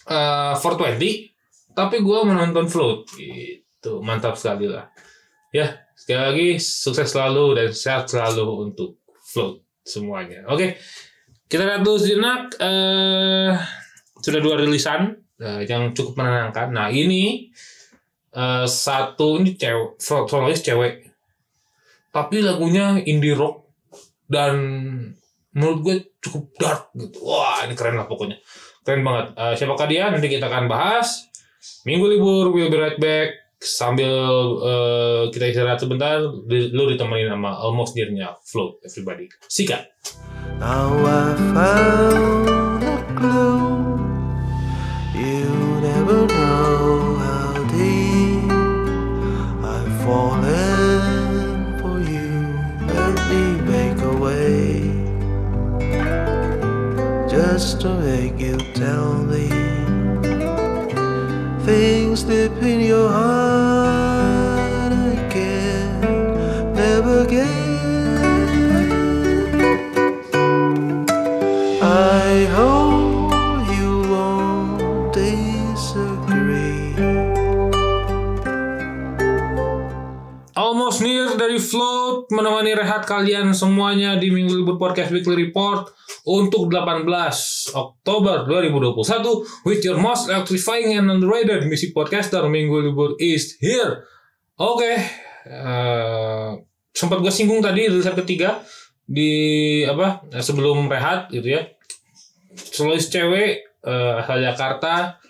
eh 0.09 0.55
420 0.57 1.75
tapi 1.75 1.97
gue 2.01 2.19
menonton 2.25 2.67
float. 2.69 3.13
Gitu 3.17 3.93
mantap 4.01 4.37
sekali 4.37 4.69
lah. 4.69 4.89
Ya 5.53 5.85
sekali 5.95 6.21
lagi 6.21 6.49
sukses 6.59 7.09
selalu 7.13 7.57
dan 7.57 7.69
sehat 7.71 8.11
selalu 8.11 8.71
untuk 8.71 9.01
float 9.25 9.65
semuanya. 9.85 10.49
Oke 10.49 10.81
kita 11.45 11.69
lihat 11.69 11.83
dulu 11.85 11.97
sejenak 12.01 12.57
eh 12.59 13.53
sudah 14.25 14.41
dua 14.41 14.57
rilisan 14.57 15.13
eh, 15.39 15.69
yang 15.69 15.93
cukup 15.93 16.25
menenangkan. 16.25 16.73
Nah 16.73 16.89
ini 16.89 17.53
eh, 18.35 18.67
satu 18.67 19.39
ini 19.39 19.55
cewek. 19.55 19.97
Solois 20.03 20.61
cewek. 20.61 21.09
Tapi 22.11 22.43
lagunya 22.43 22.99
indie 23.07 23.35
rock. 23.35 23.65
Dan 24.25 24.55
menurut 25.55 25.79
gue 25.87 25.97
cukup 26.19 26.45
dark 26.59 26.83
gitu. 26.99 27.23
Wah 27.23 27.63
ini 27.65 27.79
keren 27.79 27.97
lah 27.97 28.11
pokoknya. 28.11 28.37
Keren 28.83 29.07
banget. 29.07 29.27
Eh, 29.39 29.55
siapakah 29.55 29.87
dia? 29.87 30.11
Nanti 30.11 30.27
kita 30.27 30.51
akan 30.51 30.67
bahas. 30.67 31.31
Minggu 31.89 32.05
libur 32.11 32.53
we'll 32.53 32.69
be 32.69 32.77
right 32.77 32.99
back. 33.01 33.33
Sambil 33.65 34.13
eh, 34.61 35.23
kita 35.33 35.49
istirahat 35.49 35.81
sebentar 35.81 36.21
lu 36.21 36.85
ditemenin 36.93 37.33
sama 37.33 37.57
almost 37.57 37.97
nearnya 37.97 38.37
float 38.45 38.85
everybody. 38.85 39.31
Sikat 39.49 39.89
Now 40.61 40.93
I 41.01 41.33
found 41.57 42.85
a 42.85 42.97
clue. 43.17 43.84
To 57.73 57.89
make 57.97 58.37
you 58.39 58.59
tell 58.77 59.25
me 59.25 59.49
things 61.65 62.21
deep 62.25 62.53
in 62.61 62.85
your 62.85 63.09
heart 63.09 64.93
I 64.93 65.17
can 65.33 66.05
never 66.77 67.25
get. 67.25 67.49
I 71.81 72.45
hope 72.53 73.33
you 73.73 74.13
won't 74.13 75.17
disagree. 75.17 76.93
Almost 80.53 81.01
Near 81.01 81.33
dari 81.41 81.57
Float 81.57 82.29
menemani 82.29 82.77
rehat 82.77 83.09
kalian 83.09 83.57
semuanya 83.57 84.21
di 84.21 84.29
Minggu 84.29 84.53
Libur 84.53 84.77
Podcast 84.77 85.09
Weekly 85.17 85.49
Report 85.49 86.04
untuk 86.25 86.73
18 86.73 87.05
Oktober 87.77 88.49
2021 88.49 89.69
with 89.69 89.85
your 89.85 90.01
most 90.01 90.33
electrifying 90.33 90.97
and 90.97 91.13
underrated 91.13 91.69
music 91.69 91.93
podcaster 91.93 92.41
Minggu 92.49 92.91
Libur 92.91 93.13
is 93.21 93.61
here. 93.61 94.09
Oke, 94.57 94.97
eh, 95.45 96.51
sempat 96.97 97.21
gue 97.21 97.33
singgung 97.33 97.61
tadi 97.61 97.93
rilisan 97.93 98.17
ketiga 98.17 98.65
di 99.05 99.85
apa 99.85 100.25
sebelum 100.41 100.89
rehat 100.89 101.29
gitu 101.29 101.61
ya. 101.61 101.69
Solois 102.57 103.05
cewek 103.13 103.77
eh, 103.85 104.13
asal 104.25 104.41
Jakarta 104.41 105.21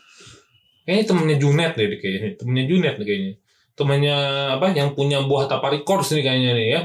kayaknya 0.86 1.04
temennya 1.10 1.36
Junet 1.40 1.72
deh 1.74 1.88
kayaknya 1.98 2.38
temennya 2.38 2.64
Junet 2.68 2.94
deh 3.00 3.06
kayaknya 3.08 3.34
temennya 3.74 4.16
apa 4.60 4.70
yang 4.70 4.94
punya 4.94 5.24
buah 5.24 5.50
tapa 5.50 5.72
records 5.74 6.14
nih 6.14 6.22
kayaknya 6.22 6.50
nih 6.54 6.66
ya 6.70 6.80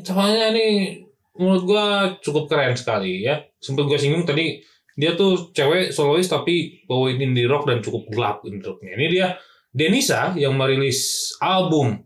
ceweknya 0.00 0.54
nih 0.54 1.03
menurut 1.38 1.64
gua 1.66 1.84
cukup 2.22 2.50
keren 2.50 2.74
sekali 2.74 3.26
ya. 3.26 3.42
Sempat 3.58 3.84
gua 3.86 3.98
singgung 3.98 4.26
tadi 4.26 4.62
dia 4.94 5.18
tuh 5.18 5.50
cewek 5.50 5.90
solois 5.90 6.30
tapi 6.30 6.86
bawain 6.86 7.18
indie 7.18 7.50
rock 7.50 7.66
dan 7.66 7.82
cukup 7.82 8.06
gelap 8.14 8.46
indie 8.46 8.62
rocknya 8.62 8.94
ini 8.94 9.06
dia 9.10 9.28
Denisa 9.74 10.38
yang 10.38 10.54
merilis 10.54 11.34
album 11.42 11.98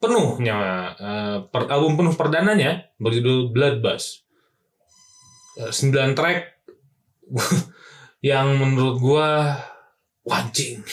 penuhnya 0.00 0.56
per, 1.52 1.68
album 1.68 2.00
penuh 2.00 2.16
perdananya 2.16 2.88
berjudul 2.96 3.52
Bloodbath 3.52 4.22
Eh, 5.52 5.68
9 5.68 6.16
track 6.16 6.64
yang 8.32 8.56
menurut 8.56 8.96
gua 8.96 9.52
wancing 10.24 10.80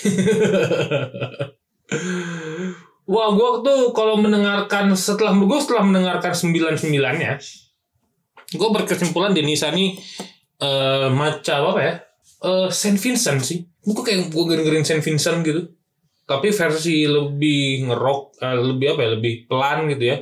Wah, 3.09 3.33
gua 3.33 3.65
tuh 3.65 3.89
kalau 3.89 4.21
mendengarkan 4.21 4.93
setelah 4.93 5.33
gua 5.33 5.57
setelah 5.57 5.81
mendengarkan 5.81 6.29
sembilan 6.29 6.77
sembilannya, 6.77 7.31
gua 8.53 8.69
berkesimpulan 8.69 9.33
Denisa 9.33 9.73
nih 9.73 9.97
eh 10.61 11.09
macam 11.09 11.73
apa 11.73 11.81
ya? 11.81 11.93
Eh 12.45 12.67
Saint 12.69 13.01
Vincent 13.01 13.41
sih. 13.41 13.65
Bukan 13.81 14.05
kayak 14.05 14.29
gua 14.29 14.53
dengerin 14.53 14.85
Saint 14.85 15.01
Vincent 15.01 15.41
gitu. 15.41 15.73
Tapi 16.29 16.53
versi 16.53 17.09
lebih 17.09 17.89
ngerok, 17.89 18.21
eh, 18.45 18.57
lebih 18.61 18.87
apa 18.93 19.01
ya? 19.01 19.09
Lebih 19.17 19.33
pelan 19.49 19.89
gitu 19.89 20.03
ya. 20.13 20.17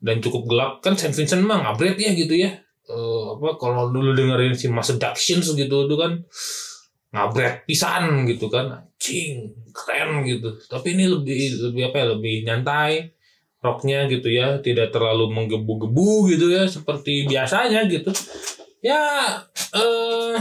Dan 0.00 0.24
cukup 0.24 0.42
gelap 0.48 0.72
kan 0.80 0.96
Saint 0.96 1.12
Vincent 1.12 1.44
mah 1.44 1.68
ngabret 1.68 2.00
ya 2.00 2.16
gitu 2.16 2.32
ya. 2.32 2.48
Eh 2.88 3.24
apa 3.36 3.60
kalau 3.60 3.92
dulu 3.92 4.16
dengerin 4.16 4.56
si 4.56 4.72
Mass 4.72 4.88
Seductions 4.88 5.52
gitu 5.52 5.76
itu 5.84 5.94
kan 6.00 6.24
ngabret 7.16 7.64
pisan 7.64 8.28
gitu 8.28 8.52
kan. 8.52 8.84
Anjing 8.84 9.56
keren 9.72 10.20
gitu. 10.28 10.52
Tapi 10.68 10.92
ini 10.92 11.08
lebih 11.08 11.72
lebih 11.72 11.82
apa 11.88 11.96
ya 11.96 12.06
lebih 12.12 12.34
nyantai 12.44 12.92
rocknya 13.64 14.04
gitu 14.12 14.28
ya. 14.28 14.60
Tidak 14.60 14.92
terlalu 14.92 15.32
menggebu-gebu 15.32 16.28
gitu 16.28 16.52
ya 16.52 16.68
seperti 16.68 17.24
biasanya 17.24 17.88
gitu. 17.88 18.12
Ya 18.84 19.00
eh 19.72 20.36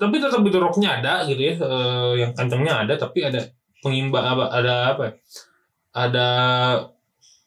tapi 0.00 0.16
tetap 0.20 0.40
itu 0.40 0.58
rocknya 0.60 1.04
ada 1.04 1.28
gitu 1.28 1.40
ya. 1.44 1.54
Eh, 1.60 2.12
yang 2.24 2.32
kencengnya 2.32 2.88
ada 2.88 2.94
tapi 2.96 3.28
ada 3.28 3.44
pengimbang 3.84 4.24
apa 4.24 4.44
ada 4.48 4.74
apa 4.96 5.02
ya, 5.04 5.12
ada 5.92 6.28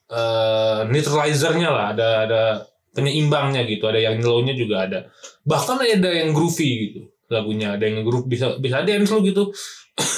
eh 0.08 0.80
neutralizernya 0.86 1.68
lah 1.68 1.86
ada 1.92 2.08
ada 2.26 2.42
penyeimbangnya 2.94 3.66
gitu. 3.66 3.84
Ada 3.90 4.00
yang 4.10 4.22
low-nya 4.22 4.54
juga 4.54 4.86
ada. 4.86 4.98
Bahkan 5.46 5.76
ada 5.82 6.10
yang 6.10 6.30
groovy 6.34 6.70
gitu 6.88 7.17
lagunya. 7.28 7.76
Ada 7.76 7.84
yang 7.88 8.04
groove 8.04 8.26
bisa 8.26 8.56
bisa 8.58 8.82
dance 8.82 9.12
lo 9.12 9.20
gitu. 9.24 9.52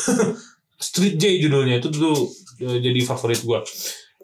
Street 0.80 1.20
J 1.20 1.44
judulnya 1.44 1.82
itu 1.82 1.92
tuh 1.92 2.16
eh, 2.64 2.78
jadi 2.80 3.00
favorit 3.04 3.40
gua. 3.44 3.60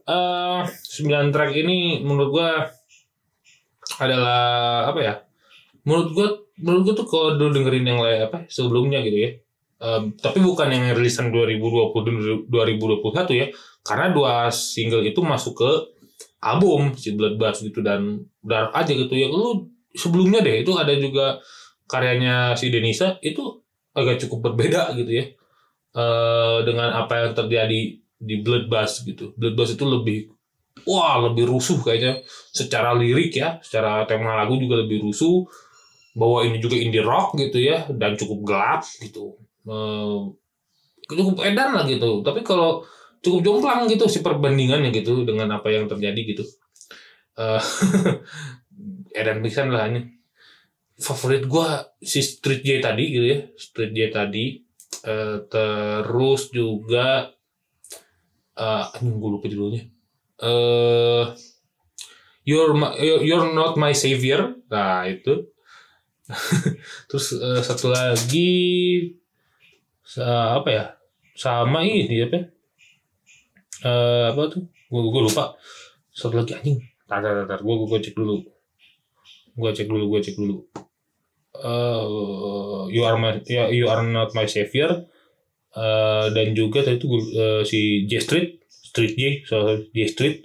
Eh 0.06 0.60
9 0.66 1.34
track 1.34 1.52
ini 1.52 2.00
menurut 2.00 2.30
gua 2.32 2.50
adalah 3.96 4.90
apa 4.90 5.00
ya 5.00 5.14
menurut 5.86 6.08
gua 6.12 6.28
menurut 6.58 6.82
gua 6.86 6.94
tuh 6.98 7.06
kalau 7.06 7.28
dulu 7.38 7.50
dengerin 7.54 7.86
yang 7.86 8.00
lain 8.00 8.20
apa 8.30 8.38
sebelumnya 8.48 9.02
gitu 9.04 9.18
ya. 9.18 9.30
Em, 9.76 10.16
tapi 10.16 10.40
bukan 10.40 10.72
yang 10.72 10.96
rilisan 10.96 11.28
2020 11.28 12.48
2021 12.48 13.36
ya. 13.36 13.46
Karena 13.84 14.10
dua 14.10 14.48
single 14.48 15.04
itu 15.04 15.20
masuk 15.20 15.54
ke 15.62 15.70
album 16.42 16.96
si 16.96 17.12
Bloodbath 17.12 17.60
gitu 17.60 17.84
dan 17.84 18.24
dark 18.40 18.72
aja 18.72 18.92
gitu 18.92 19.12
ya. 19.12 19.28
Lu 19.28 19.68
sebelumnya 19.92 20.40
deh 20.40 20.64
itu 20.64 20.72
ada 20.76 20.92
juga 20.96 21.40
karyanya 21.86 22.58
si 22.58 22.68
Denisa 22.68 23.16
itu 23.22 23.62
agak 23.96 24.20
cukup 24.26 24.52
berbeda 24.52 24.92
gitu 24.98 25.10
ya. 25.10 25.24
Eh 25.96 26.58
dengan 26.68 26.92
apa 26.92 27.24
yang 27.24 27.32
terjadi 27.32 27.80
di 28.16 28.34
Bloodbath 28.42 29.06
gitu. 29.06 29.32
Bloodbath 29.38 29.72
itu 29.72 29.84
lebih 29.86 30.18
wah 30.84 31.22
lebih 31.24 31.48
rusuh 31.48 31.80
kayaknya. 31.80 32.20
Secara 32.52 32.92
lirik 32.92 33.32
ya 33.38 33.62
secara 33.64 34.04
tema 34.04 34.36
lagu 34.36 34.60
juga 34.60 34.84
lebih 34.84 35.06
rusuh. 35.08 35.46
Bahwa 36.16 36.48
ini 36.48 36.60
juga 36.60 36.80
indie 36.80 37.04
rock 37.04 37.36
gitu 37.36 37.60
ya 37.60 37.88
dan 37.92 38.16
cukup 38.16 38.38
gelap 38.44 38.82
gitu. 39.04 39.36
Eh, 39.68 40.20
cukup 41.12 41.44
edan 41.44 41.76
lah 41.76 41.84
gitu. 41.84 42.24
Tapi 42.24 42.40
kalau 42.40 42.84
cukup 43.20 43.40
jomplang 43.44 43.84
gitu 43.88 44.08
si 44.08 44.24
perbandingannya 44.24 44.92
gitu 44.92 45.24
dengan 45.28 45.60
apa 45.60 45.68
yang 45.72 45.88
terjadi 45.88 46.20
gitu. 46.24 46.44
Eh 47.36 47.62
edan 49.20 49.40
pisan 49.44 49.72
lah 49.72 49.88
ini 49.88 50.15
favorit 50.96 51.44
gua 51.46 51.84
si 52.00 52.20
Street 52.24 52.62
J 52.64 52.80
tadi 52.80 53.04
gitu 53.12 53.26
ya. 53.26 53.38
Street 53.56 53.92
J 53.92 54.00
tadi. 54.12 54.44
Eh, 55.06 55.38
terus 55.46 56.50
juga 56.50 57.30
eh 58.56 58.84
anjing 58.96 59.20
gue 59.20 59.30
lupa 59.30 59.46
judulnya. 59.52 59.82
Eh 60.40 61.24
you're 62.48 62.72
my- 62.72 62.96
you're 63.28 63.52
not 63.52 63.76
my 63.76 63.92
savior. 63.92 64.56
Nah 64.72 65.04
itu. 65.06 65.52
Terus 67.08 67.26
eh, 67.38 67.62
satu 67.62 67.86
lagi 67.92 68.50
sa- 70.02 70.58
apa 70.58 70.68
ya? 70.72 70.84
Sama 71.36 71.84
ini 71.84 72.24
apa 72.24 72.38
eh 73.84 74.24
apa 74.32 74.42
tuh? 74.52 74.62
Gue 74.90 75.00
gue 75.12 75.22
lupa. 75.28 75.54
Satu 76.10 76.34
lagi 76.40 76.56
anjing. 76.56 76.78
Tar 77.06 77.20
tar 77.22 77.44
tar 77.46 77.60
gue 77.62 77.74
gue 77.76 77.98
cek 78.02 78.14
dulu. 78.16 78.36
Gue 79.56 79.70
cek 79.76 79.86
dulu 79.86 80.04
gue 80.16 80.20
cek 80.24 80.36
dulu 80.36 80.56
eh 81.64 82.02
you 82.92 83.02
are 83.04 83.16
my 83.16 83.40
ya, 83.46 83.68
you 83.72 83.88
are 83.88 84.04
not 84.04 84.32
my 84.36 84.44
savior. 84.44 85.06
Eh, 85.76 86.26
dan 86.32 86.56
juga 86.56 86.80
tadi 86.80 86.96
itu 86.96 87.06
eh, 87.36 87.60
si 87.68 88.08
J 88.08 88.12
Street 88.16 88.48
Street 88.64 89.12
J 89.12 89.22
so 89.44 89.76
J 89.92 89.98
Street 90.08 90.36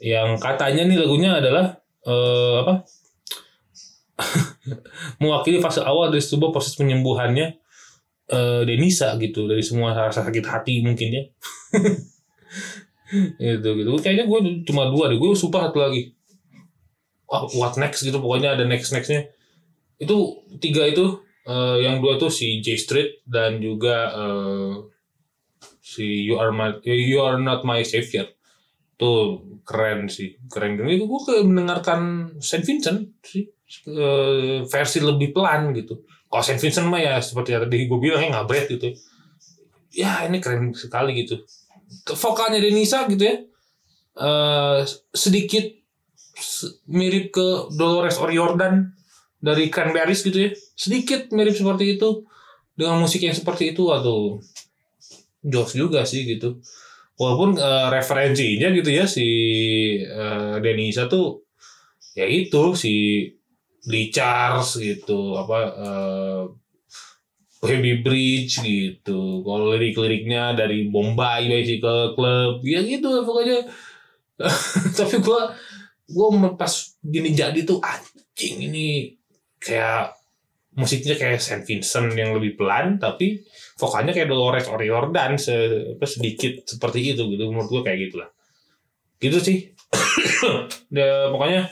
yang 0.00 0.40
katanya 0.40 0.88
nih 0.88 0.96
lagunya 0.96 1.36
adalah 1.36 1.76
eh 2.08 2.56
apa? 2.64 2.74
Mewakili 5.20 5.60
fase 5.60 5.84
awal 5.84 6.08
dari 6.08 6.24
sebuah 6.24 6.56
proses 6.56 6.72
penyembuhannya 6.80 7.60
eh 8.32 8.62
Denisa 8.64 9.12
gitu 9.20 9.44
dari 9.44 9.60
semua 9.60 9.92
rasa 9.92 10.24
sakit 10.24 10.44
hati 10.48 10.80
mungkin 10.80 11.08
ya. 11.12 11.22
Itu 13.60 13.70
gitu. 13.76 13.90
Kayaknya 14.00 14.24
gue 14.24 14.38
cuma 14.64 14.88
dua 14.88 15.12
deh 15.12 15.20
gue 15.20 15.36
sumpah 15.36 15.68
satu 15.68 15.84
lagi. 15.84 16.16
What 17.28 17.76
next 17.76 18.00
gitu 18.00 18.16
pokoknya 18.24 18.56
ada 18.56 18.64
next 18.64 18.90
nextnya 18.96 19.28
itu 20.00 20.16
tiga 20.58 20.88
itu 20.88 21.20
eh, 21.44 21.84
yang 21.84 22.00
dua 22.00 22.16
tuh 22.16 22.32
si 22.32 22.64
J 22.64 22.74
Street 22.80 23.10
dan 23.28 23.60
juga 23.60 24.10
eh, 24.10 24.72
si 25.78 26.24
You 26.24 26.40
Are 26.40 26.50
My 26.50 26.80
You 26.82 27.20
Are 27.20 27.36
Not 27.36 27.62
My 27.68 27.84
Savior. 27.84 28.32
Tuh 28.96 29.44
keren 29.64 30.08
sih 30.08 30.40
keren. 30.48 30.80
Dan 30.80 30.88
itu 30.88 31.04
gue 31.04 31.20
kayak 31.24 31.44
mendengarkan 31.44 32.00
Saint 32.40 32.64
Vincent 32.64 33.20
sih 33.20 33.44
eh, 33.86 34.64
versi 34.64 34.98
lebih 35.04 35.36
pelan 35.36 35.76
gitu. 35.76 36.02
Kalau 36.30 36.42
Saint 36.42 36.60
Vincent 36.60 36.88
mah 36.88 37.00
ya 37.00 37.20
seperti 37.20 37.52
yang 37.52 37.68
tadi 37.68 37.84
gue 37.84 37.98
bilang 38.00 38.24
ya 38.24 38.28
ngabret 38.32 38.66
gitu. 38.72 38.96
Ya 39.92 40.24
ini 40.24 40.40
keren 40.40 40.72
sekali 40.72 41.12
gitu. 41.22 41.44
Vokalnya 42.14 42.62
Denisa 42.62 43.04
gitu 43.10 43.24
ya 43.26 43.36
eh 44.20 44.82
sedikit 45.14 45.70
se- 46.34 46.82
mirip 46.90 47.30
ke 47.30 47.70
Dolores 47.78 48.18
O'Riordan 48.18 48.90
dari 49.40 49.72
Cranberries 49.72 50.22
gitu 50.22 50.38
ya. 50.38 50.50
Sedikit 50.76 51.32
mirip 51.32 51.56
seperti 51.56 51.96
itu. 51.98 52.24
Dengan 52.76 53.02
musik 53.02 53.20
yang 53.20 53.36
seperti 53.36 53.76
itu 53.76 53.92
atau 53.92 54.40
jos 55.44 55.72
juga 55.72 56.04
sih 56.04 56.24
gitu. 56.28 56.60
Walaupun 57.20 57.60
eh, 57.60 57.88
referensinya 57.92 58.72
gitu 58.72 58.88
ya 58.88 59.04
si 59.04 59.28
eh, 60.00 60.54
Denisa 60.64 61.04
tuh 61.08 61.44
ya 62.16 62.24
itu 62.24 62.72
si 62.76 63.26
Lee 63.88 64.12
gitu 64.12 65.20
apa 65.36 65.58
eh, 65.76 66.42
Baby 67.60 68.00
Bridge 68.00 68.64
gitu. 68.64 69.44
Kalau 69.44 69.76
lirik-liriknya 69.76 70.56
dari 70.56 70.88
Bombay 70.88 71.44
Bicycle 71.44 72.16
Club 72.16 72.64
ya 72.64 72.80
gitu 72.80 73.20
pokoknya. 73.20 73.68
Tapi 74.96 75.20
gua 75.20 75.52
gua 76.08 76.56
pas 76.56 76.72
gini 77.04 77.36
jadi 77.36 77.60
tuh 77.68 77.84
anjing 77.84 78.72
ini 78.72 79.19
kayak 79.60 80.16
musiknya 80.74 81.14
kayak 81.18 81.42
Saint 81.42 81.66
Vincent 81.66 82.16
yang 82.16 82.32
lebih 82.32 82.56
pelan 82.56 82.96
tapi 82.96 83.44
vokalnya 83.76 84.16
kayak 84.16 84.30
Dolores 84.30 84.66
O'Riordan 84.70 85.36
se 85.36 85.54
sedikit 86.00 86.64
seperti 86.64 87.12
itu 87.12 87.28
gitu 87.28 87.44
menurut 87.52 87.68
gua 87.68 87.82
kayak 87.84 88.10
gitulah 88.10 88.30
gitu 89.20 89.36
sih 89.36 89.76
De- 90.94 91.28
pokoknya 91.28 91.68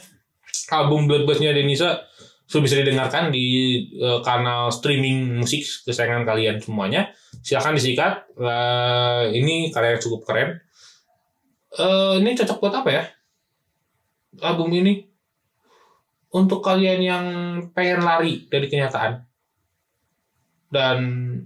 album 0.68 1.08
Bloodbath-nya 1.08 1.56
Denisa 1.56 2.04
sudah 2.48 2.64
bisa 2.64 2.80
didengarkan 2.80 3.28
di 3.28 3.76
eh, 3.92 4.20
kanal 4.24 4.72
streaming 4.72 5.36
musik 5.36 5.68
kesayangan 5.84 6.24
kalian 6.24 6.56
semuanya. 6.64 7.12
Silahkan 7.44 7.76
disikat. 7.76 8.24
Eh, 8.40 9.24
ini 9.36 9.68
karya 9.68 9.96
yang 9.96 10.02
cukup 10.02 10.24
keren. 10.24 10.56
Eh, 11.76 12.14
ini 12.24 12.32
cocok 12.32 12.56
buat 12.56 12.74
apa 12.80 12.88
ya? 12.88 13.04
Album 14.40 14.72
ini 14.72 15.07
untuk 16.28 16.60
kalian 16.60 17.00
yang 17.00 17.24
pengen 17.72 18.04
lari 18.04 18.44
dari 18.52 18.68
kenyataan 18.68 19.24
dan 20.68 20.98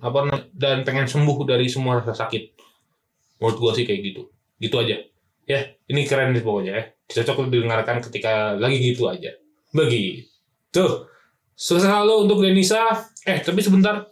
apa 0.03 0.51
dan 0.51 0.83
pengen 0.83 1.07
sembuh 1.07 1.47
dari 1.47 1.71
semua 1.71 2.03
rasa 2.03 2.15
sakit. 2.15 2.59
Menurut 3.39 3.59
gua 3.59 3.73
sih 3.75 3.87
kayak 3.87 4.01
gitu. 4.03 4.23
Gitu 4.59 4.75
aja. 4.79 4.99
Ya, 5.47 5.61
ini 5.91 6.07
keren 6.07 6.35
nih 6.35 6.43
pokoknya 6.43 6.73
ya. 6.75 6.85
Cocok 7.11 7.51
didengarkan 7.51 7.99
ketika 8.03 8.55
lagi 8.59 8.79
gitu 8.79 9.11
aja. 9.11 9.35
Begitu. 9.75 10.85
Sukses 11.55 11.87
selalu 11.87 12.27
untuk 12.27 12.43
Denisa. 12.43 12.91
Eh, 13.27 13.39
tapi 13.43 13.63
sebentar. 13.63 14.11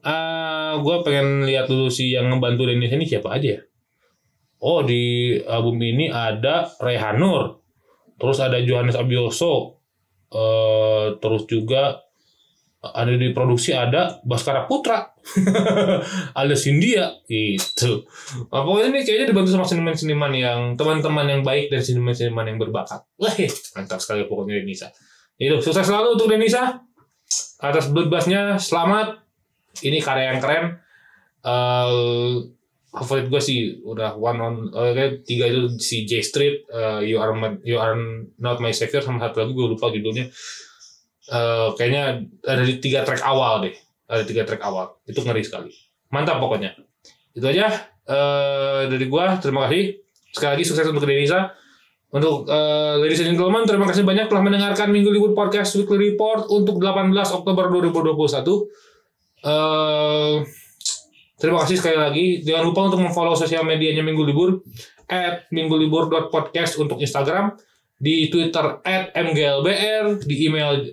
eh 0.00 0.74
gue 0.80 0.96
pengen 1.04 1.44
lihat 1.44 1.68
dulu 1.68 1.92
sih 1.92 2.16
yang 2.16 2.32
ngebantu 2.32 2.64
Denisa 2.64 2.96
ini 2.96 3.04
siapa 3.04 3.36
aja 3.36 3.60
ya. 3.60 3.60
Oh, 4.60 4.80
di 4.84 5.36
album 5.44 5.80
ini 5.80 6.08
ada 6.08 6.68
Rehanur. 6.80 7.60
Terus 8.20 8.40
ada 8.40 8.60
Johannes 8.60 8.96
Abioso. 8.96 9.79
Eh 10.30 11.06
terus 11.18 11.44
juga 11.50 11.98
ada 12.80 13.12
di 13.12 13.28
produksi 13.36 13.76
ada 13.76 14.24
Baskara 14.24 14.64
Putra. 14.64 15.12
ada 16.40 16.54
Sindia 16.56 17.12
gitu. 17.28 18.08
Nah, 18.48 18.64
pokoknya 18.64 18.88
ini 18.96 19.00
kayaknya 19.04 19.26
dibantu 19.36 19.52
sama 19.52 19.68
seniman-seniman 19.68 20.32
yang 20.32 20.60
teman-teman 20.80 21.28
yang 21.28 21.42
baik 21.44 21.68
dan 21.68 21.84
seniman-seniman 21.84 22.48
yang 22.48 22.56
berbakat. 22.56 23.04
Wah, 23.20 23.34
mantap 23.76 24.00
sekali 24.00 24.24
pokoknya 24.24 24.64
Denisa. 24.64 24.88
Itu 25.36 25.60
sukses 25.60 25.84
selalu 25.84 26.16
untuk 26.16 26.32
Denisa. 26.32 26.80
Atas 27.60 27.92
bloodbath-nya 27.92 28.56
selamat. 28.56 29.20
Ini 29.84 30.00
karya 30.00 30.32
yang 30.32 30.40
keren. 30.40 30.64
Eh 31.44 32.59
favorit 32.90 33.30
gue 33.30 33.38
sih 33.38 33.78
udah 33.86 34.18
one 34.18 34.38
on 34.38 34.54
eh, 34.74 34.90
kayak 34.92 35.12
tiga 35.22 35.46
itu 35.46 35.78
si 35.78 36.02
J 36.02 36.20
Street, 36.26 36.66
eh, 36.66 37.06
You 37.06 37.22
Are 37.22 37.30
My- 37.30 37.62
You 37.62 37.78
Are 37.78 37.94
Not 38.36 38.58
My 38.58 38.74
Savior 38.74 38.98
sama 39.00 39.22
satu 39.22 39.46
lagi 39.46 39.52
gue 39.54 39.66
lupa 39.70 39.94
judulnya. 39.94 40.26
Eh 41.30 41.68
kayaknya 41.78 42.26
ada 42.42 42.62
di 42.66 42.82
tiga 42.82 43.06
track 43.06 43.22
awal 43.22 43.62
deh. 43.62 43.74
Ada 44.10 44.26
tiga 44.26 44.42
track 44.42 44.58
awal. 44.66 44.98
Itu 45.06 45.22
ngeri 45.22 45.46
sekali. 45.46 45.70
Mantap 46.10 46.42
pokoknya. 46.42 46.74
Itu 47.30 47.46
aja 47.46 47.70
eh 48.10 48.82
dari 48.90 49.06
gua. 49.06 49.38
Terima 49.38 49.70
kasih. 49.70 50.02
Sekali 50.34 50.50
lagi 50.58 50.64
sukses 50.66 50.86
untuk 50.90 51.06
Denisa. 51.06 51.54
Untuk 52.10 52.50
eh, 52.50 52.94
ladies 52.98 53.22
and 53.22 53.38
gentlemen, 53.38 53.62
terima 53.62 53.86
kasih 53.86 54.02
banyak 54.02 54.26
telah 54.26 54.42
mendengarkan 54.42 54.90
Minggu 54.90 55.14
Libur 55.14 55.30
Podcast 55.30 55.78
Weekly 55.78 56.10
Report 56.10 56.50
untuk 56.50 56.82
18 56.82 57.14
Oktober 57.14 57.70
2021. 57.70 58.66
Eh 59.46 60.59
terima 61.40 61.64
kasih 61.64 61.80
sekali 61.80 61.98
lagi. 61.98 62.26
Jangan 62.44 62.64
lupa 62.68 62.80
untuk 62.92 63.00
memfollow 63.00 63.34
sosial 63.34 63.64
medianya 63.64 64.04
Minggu 64.04 64.22
Libur 64.22 64.60
at 65.10 65.50
minggulibur.podcast 65.50 66.78
untuk 66.78 67.02
Instagram, 67.02 67.58
di 67.98 68.30
Twitter 68.30 68.78
at 68.86 69.10
mglbr, 69.12 70.22
di 70.22 70.46
email 70.46 70.86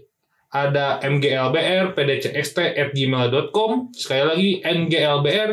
ada 0.47 1.03
mglbr 1.05 1.93
sekali 3.93 4.23
lagi 4.25 4.49
mglbr 4.65 5.49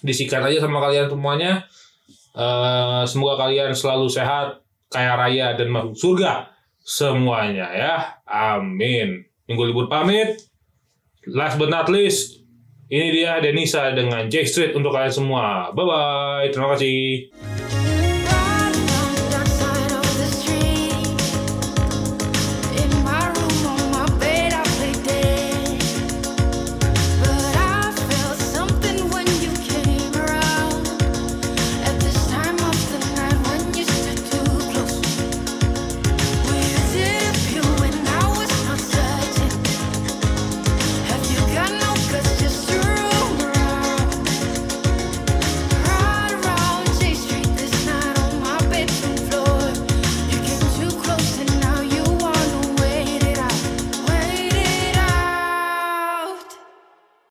disikat 0.00 0.42
aja 0.42 0.58
sama 0.64 0.78
kalian 0.80 1.06
semuanya. 1.12 1.52
Eh, 2.34 3.02
semoga 3.06 3.46
kalian 3.46 3.76
selalu 3.76 4.10
sehat 4.10 4.64
kaya 4.90 5.14
raya 5.14 5.54
dan 5.54 5.70
masuk 5.70 5.94
surga 5.94 6.50
semuanya 6.82 7.70
ya. 7.70 7.94
Amin. 8.26 9.22
Minggu 9.46 9.62
libur 9.70 9.86
pamit 9.86 10.53
last 11.30 11.56
but 11.56 11.72
not 11.72 11.88
least 11.88 12.44
ini 12.92 13.16
dia 13.16 13.40
Denisa 13.40 13.96
dengan 13.96 14.28
J 14.28 14.44
Street 14.44 14.72
untuk 14.76 14.92
kalian 14.92 15.14
semua. 15.14 15.72
Bye 15.72 15.86
bye 15.88 16.46
terima 16.52 16.76
kasih 16.76 17.93